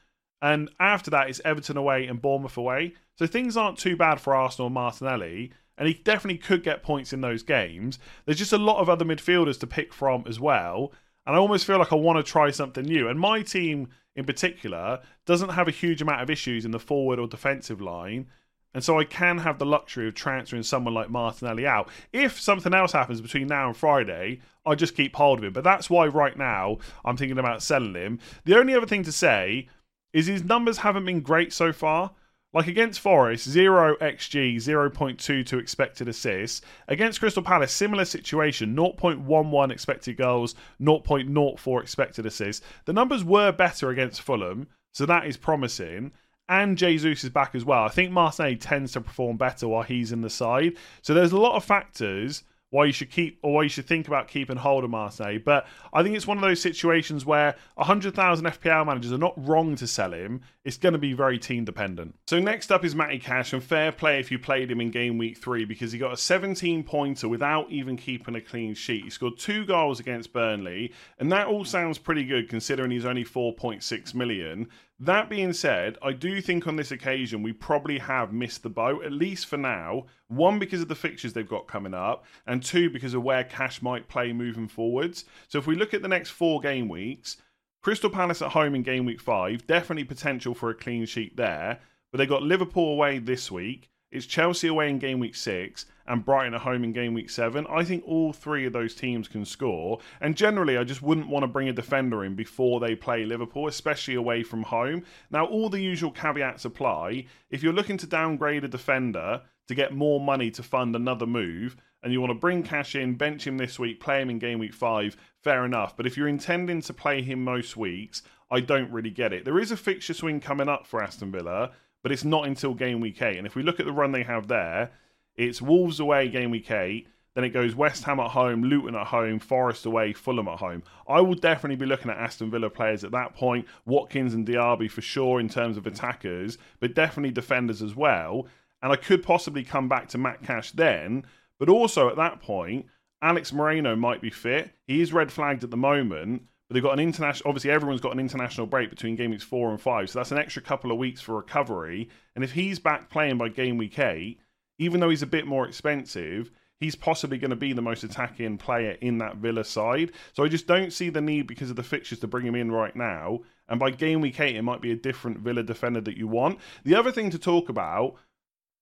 and 0.41 0.71
after 0.79 1.11
that 1.11 1.29
it's 1.29 1.41
Everton 1.45 1.77
away 1.77 2.07
and 2.07 2.23
Bournemouth 2.23 2.57
away. 2.57 2.95
So 3.17 3.27
things 3.27 3.57
aren't 3.57 3.79
too 3.79 3.97
bad 3.97 4.21
for 4.21 4.35
Arsenal 4.35 4.69
and 4.69 4.75
Martinelli, 4.75 5.53
and 5.77 5.89
he 5.89 5.95
definitely 5.95 6.39
could 6.39 6.63
get 6.63 6.83
points 6.83 7.13
in 7.13 7.21
those 7.21 7.43
games. 7.43 7.99
There's 8.25 8.39
just 8.39 8.53
a 8.53 8.59
lot 8.59 8.79
of 8.79 8.89
other 8.89 9.05
midfielders 9.05 9.59
to 9.61 9.67
pick 9.67 9.93
from 9.93 10.25
as 10.27 10.41
well, 10.41 10.93
and 11.27 11.37
I 11.37 11.39
almost 11.39 11.67
feel 11.67 11.79
like 11.79 11.93
I 11.93 11.97
want 11.97 12.25
to 12.25 12.31
try 12.31 12.51
something 12.51 12.85
new. 12.85 13.09
And 13.09 13.21
my 13.21 13.43
team 13.43 13.89
in 14.17 14.25
particular 14.25 15.01
doesn't 15.27 15.51
have 15.51 15.69
a 15.69 15.73
huge 15.73 16.01
amount 16.01 16.23
of 16.23 16.31
issues 16.31 16.65
in 16.65 16.71
the 16.71 16.79
forward 16.79 17.19
or 17.19 17.29
defensive 17.29 17.81
line. 17.81 18.29
And 18.79 18.85
so 18.85 18.97
I 18.97 19.03
can 19.03 19.39
have 19.39 19.59
the 19.59 19.67
luxury 19.67 20.07
of 20.07 20.15
transferring 20.15 20.63
someone 20.63 20.95
like 20.95 21.11
Martinelli 21.11 21.67
out. 21.67 21.89
If 22.13 22.41
something 22.41 22.73
else 22.73 22.93
happens 22.93 23.21
between 23.21 23.49
now 23.49 23.67
and 23.67 23.77
Friday, 23.77 24.39
I 24.65 24.77
just 24.77 24.95
keep 24.95 25.17
hold 25.17 25.41
of 25.41 25.45
him. 25.45 25.53
But 25.53 25.65
that's 25.65 25.91
why 25.91 26.07
right 26.07 26.39
now 26.39 26.79
I'm 27.05 27.17
thinking 27.17 27.41
about 27.41 27.61
selling 27.61 27.97
him. 27.97 28.21
The 28.45 28.57
only 28.57 28.77
other 28.77 28.87
thing 28.87 29.03
to 29.03 29.11
say 29.11 29.67
is 30.13 30.29
his 30.29 30.45
numbers 30.45 30.79
haven't 30.79 31.07
been 31.07 31.23
great 31.23 31.53
so 31.53 31.73
far. 31.73 32.13
Like 32.53 32.69
against 32.69 33.01
Forest, 33.01 33.49
0 33.49 33.97
XG, 33.97 34.55
0.22 34.59 35.59
expected 35.59 36.07
assists. 36.07 36.61
Against 36.87 37.19
Crystal 37.19 37.43
Palace, 37.43 37.73
similar 37.73 38.05
situation, 38.05 38.77
0.11 38.77 39.73
expected 39.73 40.17
goals, 40.17 40.55
0.04 40.81 41.83
expected 41.83 42.27
assists. 42.27 42.65
The 42.85 42.93
numbers 42.93 43.25
were 43.25 43.51
better 43.51 43.91
against 43.91 44.23
Fulham, 44.23 44.69
so 44.93 45.05
that 45.05 45.27
is 45.27 45.37
promising 45.37 46.13
and 46.49 46.79
Jesus 46.79 47.25
is 47.25 47.31
back 47.31 47.55
as 47.55 47.65
well. 47.65 47.85
I 47.85 47.89
think 47.89 48.11
Martinelli 48.11 48.57
tends 48.57 48.93
to 48.93 49.01
perform 49.01 49.37
better 49.37 49.69
while 49.69 49.83
he's 49.83 50.13
in 50.13 50.23
the 50.23 50.31
side. 50.31 50.77
So 51.03 51.15
there's 51.15 51.33
a 51.33 51.39
lot 51.39 51.57
of 51.57 51.65
factors 51.65 52.45
why 52.71 52.85
you 52.85 52.93
should 52.93 53.11
keep 53.11 53.39
or 53.43 53.55
why 53.55 53.63
you 53.63 53.69
should 53.69 53.87
think 53.87 54.07
about 54.09 54.29
keeping 54.29 54.57
hold 54.57 54.85
of 54.85 54.91
Martinelli. 54.91 55.39
But 55.39 55.67
I 55.93 56.03
think 56.03 56.17
it's 56.17 56.27
one 56.27 56.37
of 56.37 56.43
those 56.43 56.61
situations 56.61 57.25
where 57.25 57.55
100,000 57.77 58.45
FPL 58.45 58.87
managers 58.87 59.13
are 59.13 59.19
not 59.19 59.35
wrong 59.37 59.75
to 59.77 59.87
sell 59.87 60.13
him. 60.13 60.43
It's 60.65 60.77
going 60.77 60.93
to 60.93 60.99
be 60.99 61.15
very 61.15 61.39
team 61.39 61.65
dependent. 61.65 62.15
So 62.27 62.39
next 62.39 62.71
up 62.71 62.85
is 62.85 62.95
Matty 62.95 63.19
Cash, 63.19 63.55
and 63.55 63.63
fair 63.63 63.91
play 63.91 64.21
if 64.21 64.31
you 64.31 64.39
played 64.39 64.71
him 64.71 64.81
in 64.81 64.91
game 64.91 65.17
week 65.17 65.39
three 65.39 65.65
because 65.65 65.93
he 65.93 65.99
got 65.99 66.13
a 66.13 66.17
17 66.17 66.85
pointer 66.85 67.29
without 67.29 67.71
even 67.71 67.97
keeping 67.97 68.35
a 68.35 68.41
clean 68.41 68.75
sheet. 68.75 69.05
He 69.05 69.11
scored 69.11 69.39
two 69.39 69.65
goals 69.65 69.99
against 69.99 70.33
Burnley, 70.33 70.93
and 71.19 71.33
that 71.33 71.47
all 71.47 71.65
sounds 71.65 71.97
pretty 71.97 72.25
good 72.25 72.51
considering 72.51 72.91
he's 72.91 73.07
only 73.07 73.25
4.6 73.25 74.15
million. 74.15 74.69
That 75.01 75.31
being 75.31 75.53
said, 75.53 75.97
I 76.03 76.13
do 76.13 76.41
think 76.41 76.67
on 76.67 76.75
this 76.75 76.91
occasion 76.91 77.43
we 77.43 77.53
probably 77.53 77.99
have 77.99 78.33
missed 78.33 78.65
the 78.65 78.69
boat, 78.69 79.05
at 79.05 79.13
least 79.13 79.47
for 79.47 79.57
now. 79.57 80.07
One, 80.27 80.59
because 80.59 80.83
of 80.83 80.89
the 80.89 80.97
fixtures 80.97 81.33
they've 81.33 81.49
got 81.49 81.69
coming 81.69 81.95
up, 81.95 82.25
and 82.47 82.63
two, 82.63 82.91
because 82.91 83.15
of 83.15 83.23
where 83.23 83.45
Cash 83.45 83.81
might 83.81 84.09
play 84.09 84.33
moving 84.33 84.67
forwards. 84.67 85.25
So 85.47 85.59
if 85.59 85.69
we 85.69 85.77
look 85.77 85.95
at 85.95 86.03
the 86.03 86.09
next 86.09 86.31
four 86.31 86.61
game 86.61 86.89
weeks, 86.89 87.37
Crystal 87.81 88.11
Palace 88.11 88.43
at 88.43 88.51
home 88.51 88.75
in 88.75 88.83
game 88.83 89.05
week 89.05 89.21
five, 89.21 89.67
definitely 89.69 90.03
potential 90.03 90.53
for 90.53 90.71
a 90.71 90.75
clean 90.75 91.07
sheet 91.07 91.37
there. 91.37 91.79
But 92.11 92.19
they 92.19 92.27
got 92.27 92.43
Liverpool 92.43 92.93
away 92.93 93.21
this 93.21 93.53
week. 93.53 93.91
It's 94.11 94.25
Chelsea 94.25 94.69
away 94.69 94.89
in 94.89 94.99
game 94.99 95.21
week 95.21 95.37
six 95.37 95.85
and 96.07 96.25
Brighton 96.25 96.55
at 96.55 96.63
home 96.63 96.83
in 96.83 96.95
game 96.95 97.13
week 97.13 97.29
seven. 97.29 97.67
I 97.69 97.85
think 97.85 98.05
all 98.07 98.33
three 98.33 98.65
of 98.65 98.73
those 98.73 98.95
teams 98.95 99.29
can 99.29 99.45
score. 99.45 99.99
And 100.23 100.35
generally, 100.35 100.79
I 100.79 100.85
just 100.85 101.03
wouldn't 101.03 101.29
want 101.29 101.43
to 101.43 101.49
bring 101.49 101.69
a 101.69 101.75
defender 101.75 102.25
in 102.25 102.35
before 102.35 102.81
they 102.81 102.95
play 102.95 103.27
Liverpool, 103.27 103.69
especially 103.69 104.15
away 104.15 104.43
from 104.43 104.63
home. 104.63 105.05
Now, 105.31 105.45
all 105.45 105.69
the 105.69 105.83
usual 105.83 106.11
caveats 106.11 106.65
apply. 106.65 107.27
If 107.51 107.63
you're 107.63 107.75
looking 107.75 107.99
to 107.99 108.07
downgrade 108.07 108.65
a 108.65 108.69
defender 108.69 109.43
to 109.67 109.75
get 109.75 109.93
more 109.93 110.19
money 110.19 110.51
to 110.53 110.63
fund 110.63 110.97
another 110.97 111.27
move, 111.27 111.77
and 112.03 112.11
you 112.11 112.23
want 112.23 112.31
to 112.31 112.39
bring 112.39 112.63
Cash 112.63 112.95
in, 112.95 113.17
bench 113.17 113.47
him 113.47 113.59
this 113.59 113.79
week, 113.79 114.01
play 114.01 114.23
him 114.23 114.31
in 114.31 114.39
game 114.39 114.59
week 114.59 114.73
five, 114.73 115.19
fair 115.43 115.67
enough. 115.67 115.97
But 115.97 116.07
if 116.07 116.17
you're 116.17 116.29
intending 116.29 116.81
to 116.83 116.95
play 116.95 117.21
him 117.21 117.45
most 117.45 117.77
weeks, 117.77 118.23
I 118.51 118.61
don't 118.61 118.91
really 118.91 119.11
get 119.11 119.35
it. 119.35 119.45
There 119.45 119.59
is 119.59 119.71
a 119.71 119.77
fixture 119.77 120.15
swing 120.15 120.41
coming 120.41 120.69
up 120.69 120.87
for 120.87 121.03
Aston 121.03 121.31
Villa 121.31 121.73
but 122.03 122.13
it's 122.13 122.25
not 122.25 122.47
until 122.47 122.75
game 122.75 123.01
week 123.01 123.21
eight. 123.23 123.39
And 123.39 123.47
if 123.47 123.55
we 123.55 123.63
look 123.63 123.81
at 123.81 123.87
the 123.87 123.93
run 123.93 124.13
they 124.13 124.23
have 124.23 124.49
there, 124.49 124.91
it's 125.37 125.63
Wolves 125.63 126.01
away 126.01 126.29
game 126.29 126.51
week 126.51 126.71
eight, 126.71 127.09
then 127.35 127.45
it 127.45 127.51
goes 127.51 127.75
West 127.75 128.03
Ham 128.05 128.19
at 128.19 128.33
home, 128.33 128.65
Luton 128.65 128.97
at 128.97 129.07
home, 129.07 129.39
Forest 129.39 129.87
away, 129.87 130.13
Fulham 130.13 130.49
at 130.49 130.59
home. 130.59 130.83
I 131.07 131.21
will 131.21 131.35
definitely 131.35 131.77
be 131.77 131.87
looking 131.87 132.11
at 132.11 132.19
Aston 132.19 132.51
Villa 132.51 132.69
players 132.69 133.05
at 133.05 133.13
that 133.13 133.35
point. 133.35 133.67
Watkins 133.87 134.35
and 134.35 134.47
Diaby 134.47 134.91
for 134.91 135.03
sure 135.03 135.39
in 135.39 135.49
terms 135.49 135.77
of 135.77 135.87
attackers, 135.87 136.59
but 136.81 136.95
definitely 136.95 137.31
defenders 137.31 137.81
as 137.81 137.95
well. 137.95 138.49
And 138.83 138.93
I 138.93 138.97
could 138.97 139.23
possibly 139.23 139.63
come 139.63 139.89
back 139.89 140.09
to 140.09 140.19
Matt 140.19 140.43
Cash 140.43 140.73
then, 140.73 141.25
but 141.61 141.69
also 141.69 142.09
at 142.09 142.17
that 142.17 142.41
point, 142.41 142.87
Alex 143.23 143.53
Moreno 143.53 143.95
might 143.95 144.21
be 144.21 144.31
fit. 144.31 144.71
He 144.87 145.01
is 145.01 145.13
red 145.13 145.31
flagged 145.31 145.63
at 145.63 145.71
the 145.71 145.77
moment, 145.77 146.43
but 146.69 146.75
they've 146.75 146.83
got 146.83 146.93
an 146.93 147.01
international. 147.01 147.49
Obviously, 147.49 147.71
everyone's 147.71 148.01
got 148.01 148.13
an 148.13 148.21
international 148.21 148.67
break 148.67 148.91
between 148.91 149.17
game 149.17 149.31
weeks 149.31 149.43
four 149.43 149.71
and 149.71 149.81
five, 149.81 150.11
so 150.11 150.19
that's 150.19 150.33
an 150.33 150.39
extra 150.39 150.63
couple 150.63 150.93
of 150.93 150.99
weeks 150.99 151.21
for 151.21 151.37
recovery. 151.37 152.09
And 152.35 152.45
if 152.45 152.53
he's 152.53 152.79
back 152.79 153.11
playing 153.11 153.39
by 153.39 153.49
game 153.49 153.79
week 153.79 153.99
eight, 153.99 154.41
even 154.79 155.01
though 155.01 155.11
he's 155.11 155.23
a 155.23 155.27
bit 155.27 155.47
more 155.47 155.67
expensive, 155.67 156.51
he's 156.79 156.95
possibly 156.95 157.39
going 157.39 157.51
to 157.51 157.57
be 157.57 157.73
the 157.73 157.83
most 157.83 158.05
attacking 158.05 158.59
player 158.59 158.93
in 159.01 159.19
that 159.19 159.37
Villa 159.37 159.65
side. 159.65 160.13
So 160.35 160.45
I 160.45 160.49
just 160.49 160.67
don't 160.67 160.93
see 160.93 161.11
the 161.11 161.21
need 161.21 161.47
because 161.47 161.71
of 161.71 161.77
the 161.77 161.83
fixtures 161.83 162.21
to 162.21 162.29
bring 162.29 162.47
him 162.47 162.55
in 162.55 162.71
right 162.71 162.95
now. 162.95 163.41
And 163.69 163.81
by 163.81 163.91
game 163.91 164.21
week 164.21 164.39
eight, 164.41 164.57
it 164.57 164.63
might 164.63 164.81
be 164.81 164.93
a 164.93 164.97
different 164.97 165.41
Villa 165.41 165.63
defender 165.63 166.01
that 166.03 166.17
you 166.17 166.29
want. 166.29 166.59
The 166.85 166.95
other 166.95 167.13
thing 167.13 167.31
to 167.31 167.39
talk 167.39 167.69
about 167.69 168.15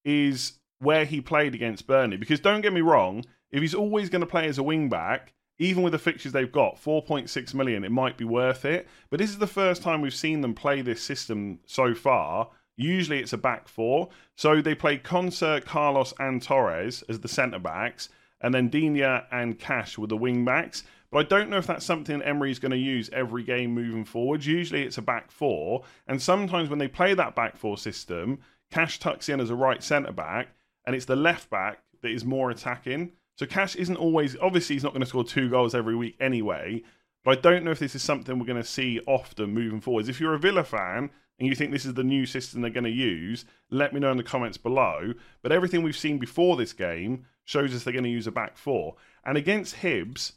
is 0.04 0.58
where 0.78 1.04
he 1.04 1.20
played 1.20 1.54
against 1.54 1.86
Burnley. 1.86 2.16
Because 2.18 2.40
don't 2.40 2.60
get 2.60 2.72
me 2.72 2.82
wrong, 2.82 3.24
if 3.50 3.62
he's 3.62 3.74
always 3.74 4.10
going 4.10 4.20
to 4.20 4.26
play 4.26 4.46
as 4.46 4.58
a 4.58 4.62
wing 4.62 4.88
back, 4.88 5.32
even 5.58 5.82
with 5.82 5.92
the 5.92 5.98
fixtures 5.98 6.32
they've 6.32 6.52
got, 6.52 6.76
4.6 6.82 7.54
million, 7.54 7.84
it 7.84 7.92
might 7.92 8.18
be 8.18 8.25
worth 8.25 8.64
it. 8.64 8.86
But 9.10 9.18
this 9.18 9.30
is 9.30 9.38
the 9.38 9.46
first 9.46 9.82
time 9.82 10.00
we've 10.00 10.14
seen 10.14 10.40
them 10.40 10.54
play 10.54 10.82
this 10.82 11.02
system 11.02 11.60
so 11.66 11.94
far. 11.94 12.50
Usually 12.76 13.20
it's 13.20 13.32
a 13.32 13.38
back 13.38 13.68
four. 13.68 14.10
So 14.36 14.60
they 14.60 14.75
play 14.75 14.98
Konsa, 14.98 15.64
Carlos, 15.64 16.12
and 16.18 16.42
Torres 16.42 17.02
as 17.08 17.20
the 17.20 17.28
centre 17.28 17.58
backs, 17.58 18.10
and 18.40 18.54
then 18.54 18.68
Digne 18.68 19.22
and 19.32 19.58
Cash 19.58 19.96
were 19.96 20.06
the 20.06 20.16
wing 20.16 20.44
backs. 20.44 20.84
But 21.10 21.18
I 21.18 21.28
don't 21.28 21.48
know 21.48 21.56
if 21.56 21.66
that's 21.66 21.86
something 21.86 22.20
Emery's 22.20 22.58
going 22.58 22.72
to 22.72 22.76
use 22.76 23.08
every 23.12 23.42
game 23.42 23.72
moving 23.72 24.04
forward. 24.04 24.44
Usually 24.44 24.82
it's 24.82 24.98
a 24.98 25.02
back 25.02 25.30
four, 25.30 25.84
and 26.06 26.20
sometimes 26.20 26.68
when 26.68 26.78
they 26.78 26.88
play 26.88 27.14
that 27.14 27.34
back 27.34 27.56
four 27.56 27.78
system, 27.78 28.40
Cash 28.70 28.98
tucks 28.98 29.28
in 29.28 29.40
as 29.40 29.48
a 29.48 29.54
right 29.54 29.82
centre 29.82 30.12
back, 30.12 30.48
and 30.84 30.94
it's 30.94 31.06
the 31.06 31.16
left 31.16 31.48
back 31.48 31.78
that 32.02 32.10
is 32.10 32.25
more 32.25 32.50
attacking. 32.50 33.12
So 33.36 33.46
Cash 33.46 33.76
isn't 33.76 33.96
always 33.96 34.36
obviously 34.40 34.76
he's 34.76 34.84
not 34.84 34.92
going 34.92 35.02
to 35.02 35.06
score 35.06 35.24
two 35.24 35.50
goals 35.50 35.74
every 35.74 35.94
week 35.94 36.16
anyway. 36.20 36.82
But 37.24 37.38
I 37.38 37.40
don't 37.40 37.64
know 37.64 37.72
if 37.72 37.80
this 37.80 37.94
is 37.94 38.02
something 38.02 38.38
we're 38.38 38.46
going 38.46 38.62
to 38.62 38.68
see 38.68 39.00
often 39.06 39.52
moving 39.52 39.80
forwards. 39.80 40.08
If 40.08 40.20
you're 40.20 40.34
a 40.34 40.38
Villa 40.38 40.64
fan 40.64 41.10
and 41.38 41.48
you 41.48 41.54
think 41.54 41.72
this 41.72 41.84
is 41.84 41.94
the 41.94 42.04
new 42.04 42.24
system 42.24 42.60
they're 42.60 42.70
going 42.70 42.84
to 42.84 42.90
use, 42.90 43.44
let 43.70 43.92
me 43.92 44.00
know 44.00 44.10
in 44.12 44.16
the 44.16 44.22
comments 44.22 44.56
below. 44.56 45.12
But 45.42 45.52
everything 45.52 45.82
we've 45.82 45.96
seen 45.96 46.18
before 46.18 46.56
this 46.56 46.72
game 46.72 47.26
shows 47.44 47.74
us 47.74 47.82
they're 47.82 47.92
going 47.92 48.04
to 48.04 48.10
use 48.10 48.26
a 48.26 48.32
back 48.32 48.56
four. 48.56 48.94
And 49.24 49.36
against 49.36 49.76
Hibs 49.76 50.32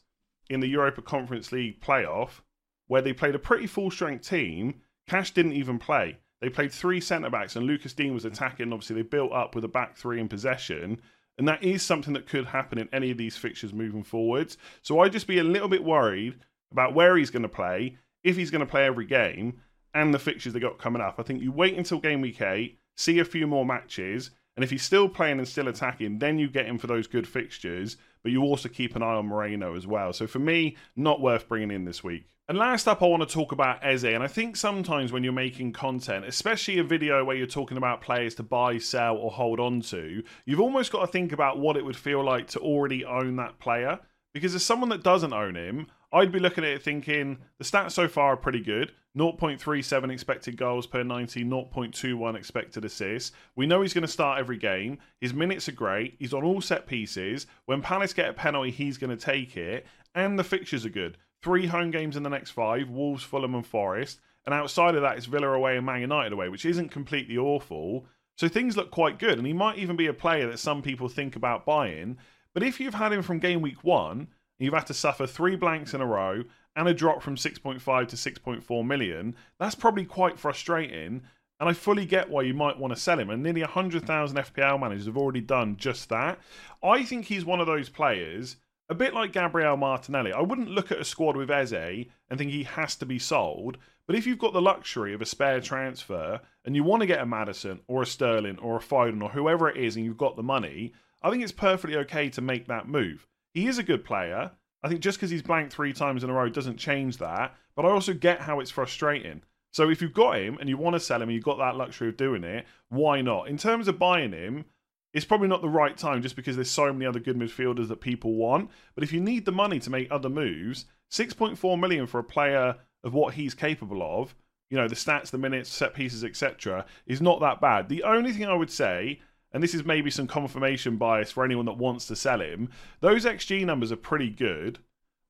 in 0.50 0.62
the 0.62 0.68
Europa 0.68 1.02
Conference 1.02 1.52
League 1.52 1.80
playoff, 1.80 2.42
where 2.88 3.04
they 3.04 3.14
played 3.14 3.36
a 3.36 3.40
pretty 3.40 3.68
full 3.68 3.92
strength 3.92 4.28
team, 4.28 4.82
Cash 5.08 5.32
didn't 5.32 5.54
even 5.54 5.78
play. 5.78 6.18
They 6.42 6.50
played 6.50 6.72
three 6.72 7.02
centre 7.02 7.30
backs, 7.30 7.56
and 7.56 7.66
Lucas 7.66 7.94
Digne 7.94 8.14
was 8.14 8.26
attacking. 8.26 8.74
Obviously, 8.74 8.96
they 8.96 9.02
built 9.04 9.32
up 9.32 9.54
with 9.54 9.64
a 9.64 9.68
back 9.70 9.96
three 9.96 10.20
in 10.20 10.28
possession. 10.28 11.02
And 11.40 11.48
that 11.48 11.64
is 11.64 11.82
something 11.82 12.14
that 12.14 12.28
could 12.28 12.48
happen 12.48 12.78
in 12.78 12.90
any 12.92 13.12
of 13.12 13.18
these 13.18 13.38
fixtures 13.38 13.74
moving 13.74 14.04
forwards. 14.04 14.58
So 14.82 15.00
I'd 15.00 15.14
just 15.14 15.26
be 15.26 15.40
a 15.40 15.44
little 15.44 15.70
bit 15.70 15.84
worried 15.84 16.36
about 16.72 16.94
where 16.94 17.16
he's 17.16 17.30
going 17.30 17.44
to 17.44 17.50
play, 17.50 17.98
if 18.26 18.36
he's 18.36 18.52
going 18.52 18.60
to 18.60 18.70
play 18.70 18.86
every 18.86 19.06
game, 19.06 19.62
and 19.94 20.14
the 20.14 20.20
fixtures 20.20 20.52
they 20.52 20.60
got 20.60 20.78
coming 20.78 21.02
up. 21.02 21.16
I 21.18 21.24
think 21.24 21.42
you 21.42 21.54
wait 21.54 21.78
until 21.78 22.00
game 22.00 22.20
week 22.20 22.42
eight, 22.42 22.80
see 22.98 23.20
a 23.20 23.26
few 23.26 23.48
more 23.48 23.66
matches, 23.66 24.32
and 24.60 24.64
if 24.66 24.72
he's 24.72 24.84
still 24.84 25.08
playing 25.08 25.40
and 25.40 25.48
still 25.48 25.70
attacking, 25.70 26.20
then 26.20 26.38
you 26.38 26.50
get 26.50 26.66
him 26.66 26.78
for 26.78 26.88
those 26.88 27.08
good 27.08 27.26
fixtures. 27.26 27.96
But 28.24 28.34
you 28.34 28.42
also 28.42 28.68
keep 28.68 28.94
an 28.94 29.02
eye 29.02 29.16
on 29.16 29.28
Moreno 29.28 29.74
as 29.74 29.88
well. 29.88 30.12
So 30.12 30.28
for 30.28 30.40
me, 30.40 30.76
not 30.98 31.22
worth 31.22 31.48
bringing 31.48 31.72
in 31.72 31.86
this 31.86 32.04
week. 32.04 32.26
And 32.50 32.58
last 32.58 32.86
up, 32.86 33.02
I 33.02 33.06
want 33.06 33.26
to 33.26 33.34
talk 33.34 33.54
about 33.54 33.80
Eze. 33.86 34.04
And 34.04 34.22
I 34.22 34.28
think 34.28 34.58
sometimes 34.58 35.14
when 35.14 35.24
you're 35.24 35.32
making 35.32 35.72
content, 35.72 36.26
especially 36.26 36.78
a 36.78 36.84
video 36.84 37.24
where 37.24 37.38
you're 37.38 37.48
talking 37.48 37.78
about 37.78 38.02
players 38.02 38.36
to 38.36 38.44
buy, 38.44 38.80
sell, 38.80 39.16
or 39.16 39.32
hold 39.32 39.62
on 39.62 39.80
to, 39.84 40.22
you've 40.44 40.60
almost 40.60 40.92
got 40.92 41.06
to 41.06 41.08
think 41.08 41.32
about 41.32 41.58
what 41.58 41.78
it 41.78 41.86
would 41.86 41.96
feel 41.96 42.22
like 42.22 42.48
to 42.48 42.60
already 42.60 43.06
own 43.06 43.38
that 43.38 43.60
player. 43.60 43.98
Because 44.34 44.54
as 44.56 44.66
someone 44.66 44.90
that 44.90 45.04
doesn't 45.04 45.32
own 45.32 45.56
him, 45.56 45.88
I'd 46.12 46.34
be 46.34 46.40
looking 46.40 46.66
at 46.66 46.72
it 46.72 46.84
thinking 46.84 47.38
the 47.60 47.64
stats 47.64 47.92
so 47.92 48.10
far 48.10 48.34
are 48.34 48.36
pretty 48.36 48.60
good. 48.60 48.92
0.37 49.20 50.12
expected 50.12 50.56
goals 50.56 50.88
per 50.88 51.04
90, 51.04 51.44
0.21 51.44 52.36
expected 52.36 52.86
assists. 52.86 53.34
We 53.56 53.68
know 53.68 53.82
he's 53.82 53.94
going 53.94 54.04
to 54.04 54.08
start 54.08 54.40
every 54.40 54.58
game. 54.58 55.00
His 55.20 55.34
minutes 55.34 55.68
are 55.68 55.74
great. 55.74 56.16
He's 56.20 56.34
on 56.34 56.44
all 56.44 56.62
set 56.62 56.88
pieces. 56.88 57.46
When 57.66 57.82
Palace 57.82 58.14
get 58.14 58.30
a 58.30 58.34
penalty, 58.34 58.72
he's 58.72 58.98
going 58.98 59.16
to 59.16 59.24
take 59.24 59.58
it. 59.58 59.86
And 60.16 60.40
the 60.40 60.44
fixtures 60.44 60.86
are 60.86 60.90
good. 60.90 61.18
Three 61.44 61.68
home 61.68 61.92
games 61.92 62.16
in 62.16 62.24
the 62.24 62.30
next 62.30 62.52
five 62.52 62.90
Wolves, 62.90 63.24
Fulham, 63.24 63.56
and 63.56 63.66
Forest. 63.66 64.20
And 64.46 64.54
outside 64.54 64.96
of 64.96 65.02
that, 65.02 65.18
it's 65.18 65.26
Villa 65.26 65.50
away 65.50 65.78
and 65.78 65.86
Man 65.86 66.02
United 66.02 66.34
away, 66.34 66.50
which 66.50 66.66
isn't 66.66 66.90
completely 66.90 67.38
awful. 67.38 68.06
So 68.38 68.48
things 68.48 68.78
look 68.78 68.90
quite 68.90 69.20
good. 69.20 69.38
And 69.38 69.46
he 69.46 69.54
might 69.54 69.78
even 69.78 69.98
be 69.98 70.08
a 70.08 70.14
player 70.14 70.50
that 70.50 70.60
some 70.60 70.82
people 70.82 71.10
think 71.10 71.36
about 71.36 71.66
buying. 71.66 72.18
But 72.54 72.64
if 72.64 72.80
you've 72.80 72.94
had 72.94 73.12
him 73.12 73.22
from 73.22 73.40
game 73.40 73.62
week 73.62 73.84
one, 73.84 74.30
you've 74.58 74.74
had 74.74 74.88
to 74.88 74.94
suffer 74.94 75.28
three 75.28 75.56
blanks 75.56 75.94
in 75.94 76.02
a 76.02 76.06
row 76.06 76.44
and 76.80 76.88
a 76.88 76.94
drop 76.94 77.22
from 77.22 77.36
6.5 77.36 78.08
to 78.08 78.16
6.4 78.16 78.88
million, 78.88 79.36
that's 79.60 79.76
probably 79.76 80.06
quite 80.06 80.40
frustrating. 80.40 81.22
And 81.60 81.68
I 81.68 81.74
fully 81.74 82.06
get 82.06 82.30
why 82.30 82.44
you 82.44 82.54
might 82.54 82.80
want 82.80 82.96
to 82.96 83.00
sell 83.00 83.20
him. 83.20 83.30
And 83.30 83.44
nearly 83.44 83.60
100,000 83.60 84.38
FPL 84.38 84.80
managers 84.80 85.06
have 85.08 85.18
already 85.18 85.42
done 85.42 85.76
just 85.76 86.08
that. 86.08 86.40
I 86.82 87.04
think 87.04 87.26
he's 87.26 87.44
one 87.44 87.60
of 87.60 87.68
those 87.68 87.90
players 87.90 88.56
a 88.88 88.96
bit 88.96 89.14
like 89.14 89.34
Gabriel 89.34 89.76
Martinelli. 89.76 90.32
I 90.32 90.40
wouldn't 90.40 90.72
look 90.72 90.90
at 90.90 91.02
a 91.02 91.04
squad 91.04 91.36
with 91.36 91.52
Eze 91.52 91.74
and 91.74 92.38
think 92.38 92.52
he 92.52 92.64
has 92.64 92.96
to 92.96 93.06
be 93.06 93.20
sold. 93.20 93.78
But 94.08 94.16
if 94.16 94.26
you've 94.26 94.40
got 94.40 94.54
the 94.54 94.62
luxury 94.62 95.14
of 95.14 95.22
a 95.22 95.26
spare 95.26 95.60
transfer 95.60 96.40
and 96.64 96.78
you 96.78 96.86
want 96.86 97.02
to 97.02 97.08
get 97.08 97.20
a 97.20 97.26
Maddison 97.26 97.82
or 97.88 98.04
a 98.04 98.08
Sterling 98.08 98.58
or 98.60 98.78
a 98.78 98.82
Foden 98.82 99.22
or 99.22 99.30
whoever 99.30 99.70
it 99.70 99.76
is 99.76 99.98
and 99.98 100.06
you've 100.06 100.16
got 100.16 100.38
the 100.38 100.44
money, 100.44 100.94
I 101.22 101.30
think 101.30 101.44
it's 101.44 101.52
perfectly 101.52 101.98
okay 101.98 102.30
to 102.30 102.42
make 102.42 102.68
that 102.68 102.88
move. 102.88 103.28
He 103.54 103.68
is 103.68 103.78
a 103.78 103.84
good 103.84 104.06
player. 104.06 104.52
I 104.84 104.90
think 104.90 105.02
just 105.02 105.18
because 105.18 105.30
he's 105.30 105.42
blanked 105.42 105.74
three 105.74 105.94
times 105.94 106.24
in 106.24 106.30
a 106.30 106.34
row 106.34 106.50
doesn't 106.50 106.78
change 106.78 107.18
that. 107.18 107.56
But 107.76 107.86
I 107.86 107.90
also 107.90 108.14
get 108.14 108.42
how 108.42 108.60
it's 108.60 108.72
frustrating. 108.72 109.42
So 109.72 109.90
if 109.90 110.02
you've 110.02 110.14
got 110.14 110.38
him 110.38 110.58
and 110.60 110.68
you 110.68 110.78
want 110.78 110.96
to 110.96 111.00
sell 111.00 111.22
him 111.22 111.30
and 111.30 111.36
you've 111.36 111.44
got 111.44 111.60
that 111.60 111.76
luxury 111.76 112.10
of 112.10 112.18
doing 112.18 112.44
it, 112.44 112.66
why 112.90 113.22
not? 113.22 113.48
In 113.48 113.58
terms 113.58 113.88
of 113.88 114.00
buying 114.00 114.32
him, 114.32 114.66
it's 115.14 115.26
probably 115.26 115.48
not 115.48 115.62
the 115.62 115.70
right 115.70 115.98
time 115.98 116.22
just 116.22 116.36
because 116.36 116.56
there's 116.56 116.70
so 116.70 116.92
many 116.94 117.06
other 117.06 117.20
good 117.20 117.38
midfielders 117.38 117.88
that 117.88 118.02
people 118.02 118.36
want. 118.36 118.70
But 118.96 119.04
if 119.04 119.14
you 119.14 119.20
need 119.20 119.46
the 119.46 119.52
money 119.52 119.80
to 119.80 119.90
make 119.90 120.08
other 120.12 120.30
moves, 120.30 120.86
6.4 121.12 121.80
million 121.80 122.08
for 122.08 122.20
a 122.20 122.24
player 122.24 122.76
of 123.04 123.14
what 123.14 123.34
he's 123.34 123.54
capable 123.54 124.04
of, 124.04 124.36
you 124.70 124.78
know, 124.78 124.88
the 124.88 124.96
stats, 124.96 125.32
the 125.32 125.38
minutes, 125.38 125.70
set 125.70 125.94
pieces, 125.94 126.24
etc., 126.24 126.86
is 127.08 127.22
not 127.22 127.40
that 127.40 127.60
bad. 127.60 127.90
The 127.90 128.04
only 128.04 128.32
thing 128.32 128.46
I 128.46 128.54
would 128.54 128.70
say, 128.70 129.20
and 129.52 129.64
this 129.64 129.74
is 129.74 129.86
maybe 129.86 130.12
some 130.12 130.28
confirmation 130.28 130.98
bias 130.98 131.32
for 131.32 131.44
anyone 131.44 131.66
that 131.66 131.78
wants 131.78 132.06
to 132.08 132.16
sell 132.16 132.42
him, 132.42 132.70
those 133.00 133.26
XG 133.26 133.66
numbers 133.66 133.92
are 133.92 133.98
pretty 133.98 134.30
good, 134.30 134.80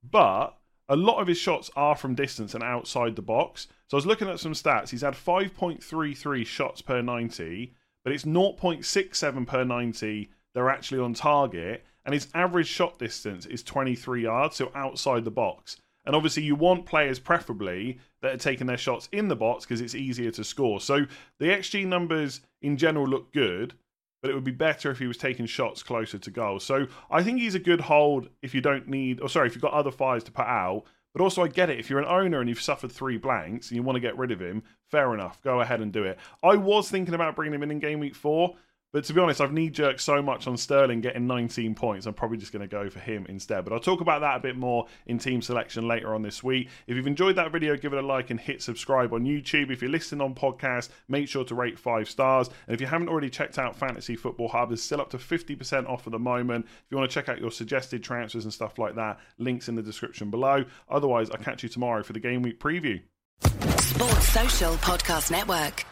but 0.03 0.58
a 0.88 0.95
lot 0.95 1.21
of 1.21 1.27
his 1.27 1.38
shots 1.38 1.69
are 1.75 1.95
from 1.95 2.15
distance 2.15 2.53
and 2.53 2.63
outside 2.63 3.15
the 3.15 3.21
box. 3.21 3.67
So 3.88 3.95
I 3.95 3.99
was 3.99 4.05
looking 4.05 4.29
at 4.29 4.39
some 4.39 4.53
stats. 4.53 4.89
He's 4.89 5.01
had 5.01 5.13
5.33 5.13 6.45
shots 6.45 6.82
per 6.82 7.01
90 7.01 7.73
but 8.03 8.13
it's 8.13 8.25
0.67 8.25 9.45
per 9.45 9.63
90 9.63 10.29
they're 10.55 10.69
actually 10.69 10.99
on 10.99 11.13
target, 11.13 11.86
and 12.05 12.13
his 12.13 12.27
average 12.34 12.67
shot 12.67 12.97
distance 12.97 13.45
is 13.45 13.62
23 13.62 14.23
yards, 14.23 14.55
so 14.55 14.71
outside 14.73 15.23
the 15.23 15.32
box. 15.32 15.77
And 16.05 16.15
obviously, 16.15 16.41
you 16.41 16.55
want 16.55 16.88
players 16.88 17.19
preferably 17.19 17.99
that 18.21 18.34
are 18.34 18.38
taking 18.38 18.65
their 18.65 18.77
shots 18.77 19.10
in 19.12 19.27
the 19.27 19.36
box 19.36 19.63
because 19.63 19.79
it's 19.79 19.93
easier 19.93 20.32
to 20.32 20.43
score. 20.43 20.82
So 20.82 21.05
the 21.38 21.45
XG 21.45 21.86
numbers 21.86 22.41
in 22.63 22.77
general 22.77 23.05
look 23.05 23.32
good, 23.32 23.75
but 24.21 24.32
it 24.32 24.34
would 24.34 24.43
be 24.43 24.51
better 24.51 24.91
if 24.91 24.99
he 24.99 25.08
was 25.08 25.17
taking 25.17 25.45
shots 25.45 25.84
closer 25.84 26.17
to 26.17 26.32
goal. 26.32 26.60
So 26.60 26.88
I 27.10 27.23
think 27.23 27.39
he's 27.39 27.55
a 27.55 27.60
good 27.60 27.82
hold 27.82 28.29
if 28.41 28.53
you 28.53 28.62
don't 28.62 28.88
need, 28.88 29.21
or 29.21 29.29
sorry, 29.29 29.47
if 29.47 29.55
you've 29.55 29.62
got 29.62 29.73
other 29.73 29.91
fires 29.91 30.23
to 30.25 30.32
put 30.32 30.45
out. 30.45 30.84
But 31.13 31.23
also, 31.23 31.43
I 31.43 31.47
get 31.47 31.71
it. 31.71 31.79
If 31.79 31.89
you're 31.89 31.99
an 31.99 32.05
owner 32.05 32.39
and 32.39 32.47
you've 32.47 32.62
suffered 32.62 32.91
three 32.91 33.17
blanks 33.17 33.69
and 33.69 33.75
you 33.75 33.82
want 33.82 33.95
to 33.95 34.01
get 34.01 34.17
rid 34.17 34.32
of 34.32 34.39
him, 34.39 34.62
fair 34.91 35.13
enough. 35.13 35.41
Go 35.41 35.62
ahead 35.62 35.82
and 35.82 35.91
do 35.91 36.03
it. 36.03 36.19
I 36.43 36.55
was 36.55 36.89
thinking 36.89 37.15
about 37.15 37.36
bringing 37.36 37.55
him 37.55 37.63
in 37.63 37.71
in 37.71 37.79
game 37.79 37.99
week 37.99 38.13
four, 38.13 38.55
but 38.91 39.04
to 39.04 39.13
be 39.13 39.21
honest, 39.21 39.39
I've 39.39 39.54
knee 39.54 39.69
jerked 39.69 40.02
so 40.02 40.21
much 40.21 40.47
on 40.47 40.58
Sterling 40.58 41.02
getting 41.02 41.28
19 41.28 41.75
points. 41.75 42.08
I'm 42.08 42.13
probably 42.13 42.38
just 42.38 42.52
going 42.52 42.67
to 42.67 42.67
go 42.67 42.89
for 42.89 42.99
him 42.99 43.25
instead. 43.30 43.63
But 43.63 43.73
I'll 43.73 43.80
talk 43.80 44.02
about 44.02 44.21
that 44.21 44.38
a 44.38 44.39
bit 44.39 44.56
more 44.56 44.88
in 45.06 45.19
team 45.19 45.41
selection 45.41 45.88
later 45.88 46.15
on 46.15 46.23
this 46.23 46.43
week. 46.43 46.69
If 46.88 46.95
you've 46.95 47.06
enjoyed 47.06 47.36
that 47.36 47.52
video, 47.52 47.78
give 47.78 47.93
it 47.93 48.04
a 48.04 48.06
like 48.06 48.32
and 48.32 48.39
hit 48.39 48.63
subscribe 48.63 49.13
on 49.13 49.25
YouTube. 49.25 49.69
If 49.69 49.82
you're 49.82 49.91
listening 49.91 50.21
on 50.21 50.34
podcast, 50.34 50.89
make 51.08 51.28
sure 51.28 51.43
to 51.45 51.54
rate 51.54 51.78
five 51.78 52.10
stars. 52.10 52.49
And 52.67 52.73
if 52.73 52.82
you 52.82 52.88
haven't 52.88 53.10
already 53.10 53.30
checked 53.30 53.60
out 53.60 53.75
Fantasy 53.75 54.15
Football 54.15 54.47
Hub, 54.47 54.71
it's 54.71 54.82
still 54.82 55.02
up 55.02 55.12
to 55.12 55.17
50% 55.17 55.88
off 55.88 56.08
at 56.08 56.12
the 56.12 56.19
moment. 56.19 56.65
If 56.65 56.86
you 56.89 56.97
want 56.97 57.10
to 57.10 57.13
check 57.13 57.30
out 57.30 57.39
your 57.39 57.52
suggested 57.52 58.04
transfers 58.04 58.45
and 58.45 58.54
stuff 58.54 58.80
like 58.80 58.95
that, 58.95 59.19
links 59.38 59.69
in 59.69 59.75
the 59.75 59.84
description 59.84 60.32
below. 60.32 60.65
Otherwise, 60.89 61.30
I'll 61.30 61.38
catch 61.38 61.62
you 61.62 61.69
tomorrow 61.69 62.02
for 62.02 62.13
the 62.13 62.19
game 62.19 62.41
week 62.41 62.60
preview. 62.60 63.02
Sports 63.41 64.30
Social 64.30 64.73
Podcast 64.75 65.32
Network. 65.32 65.86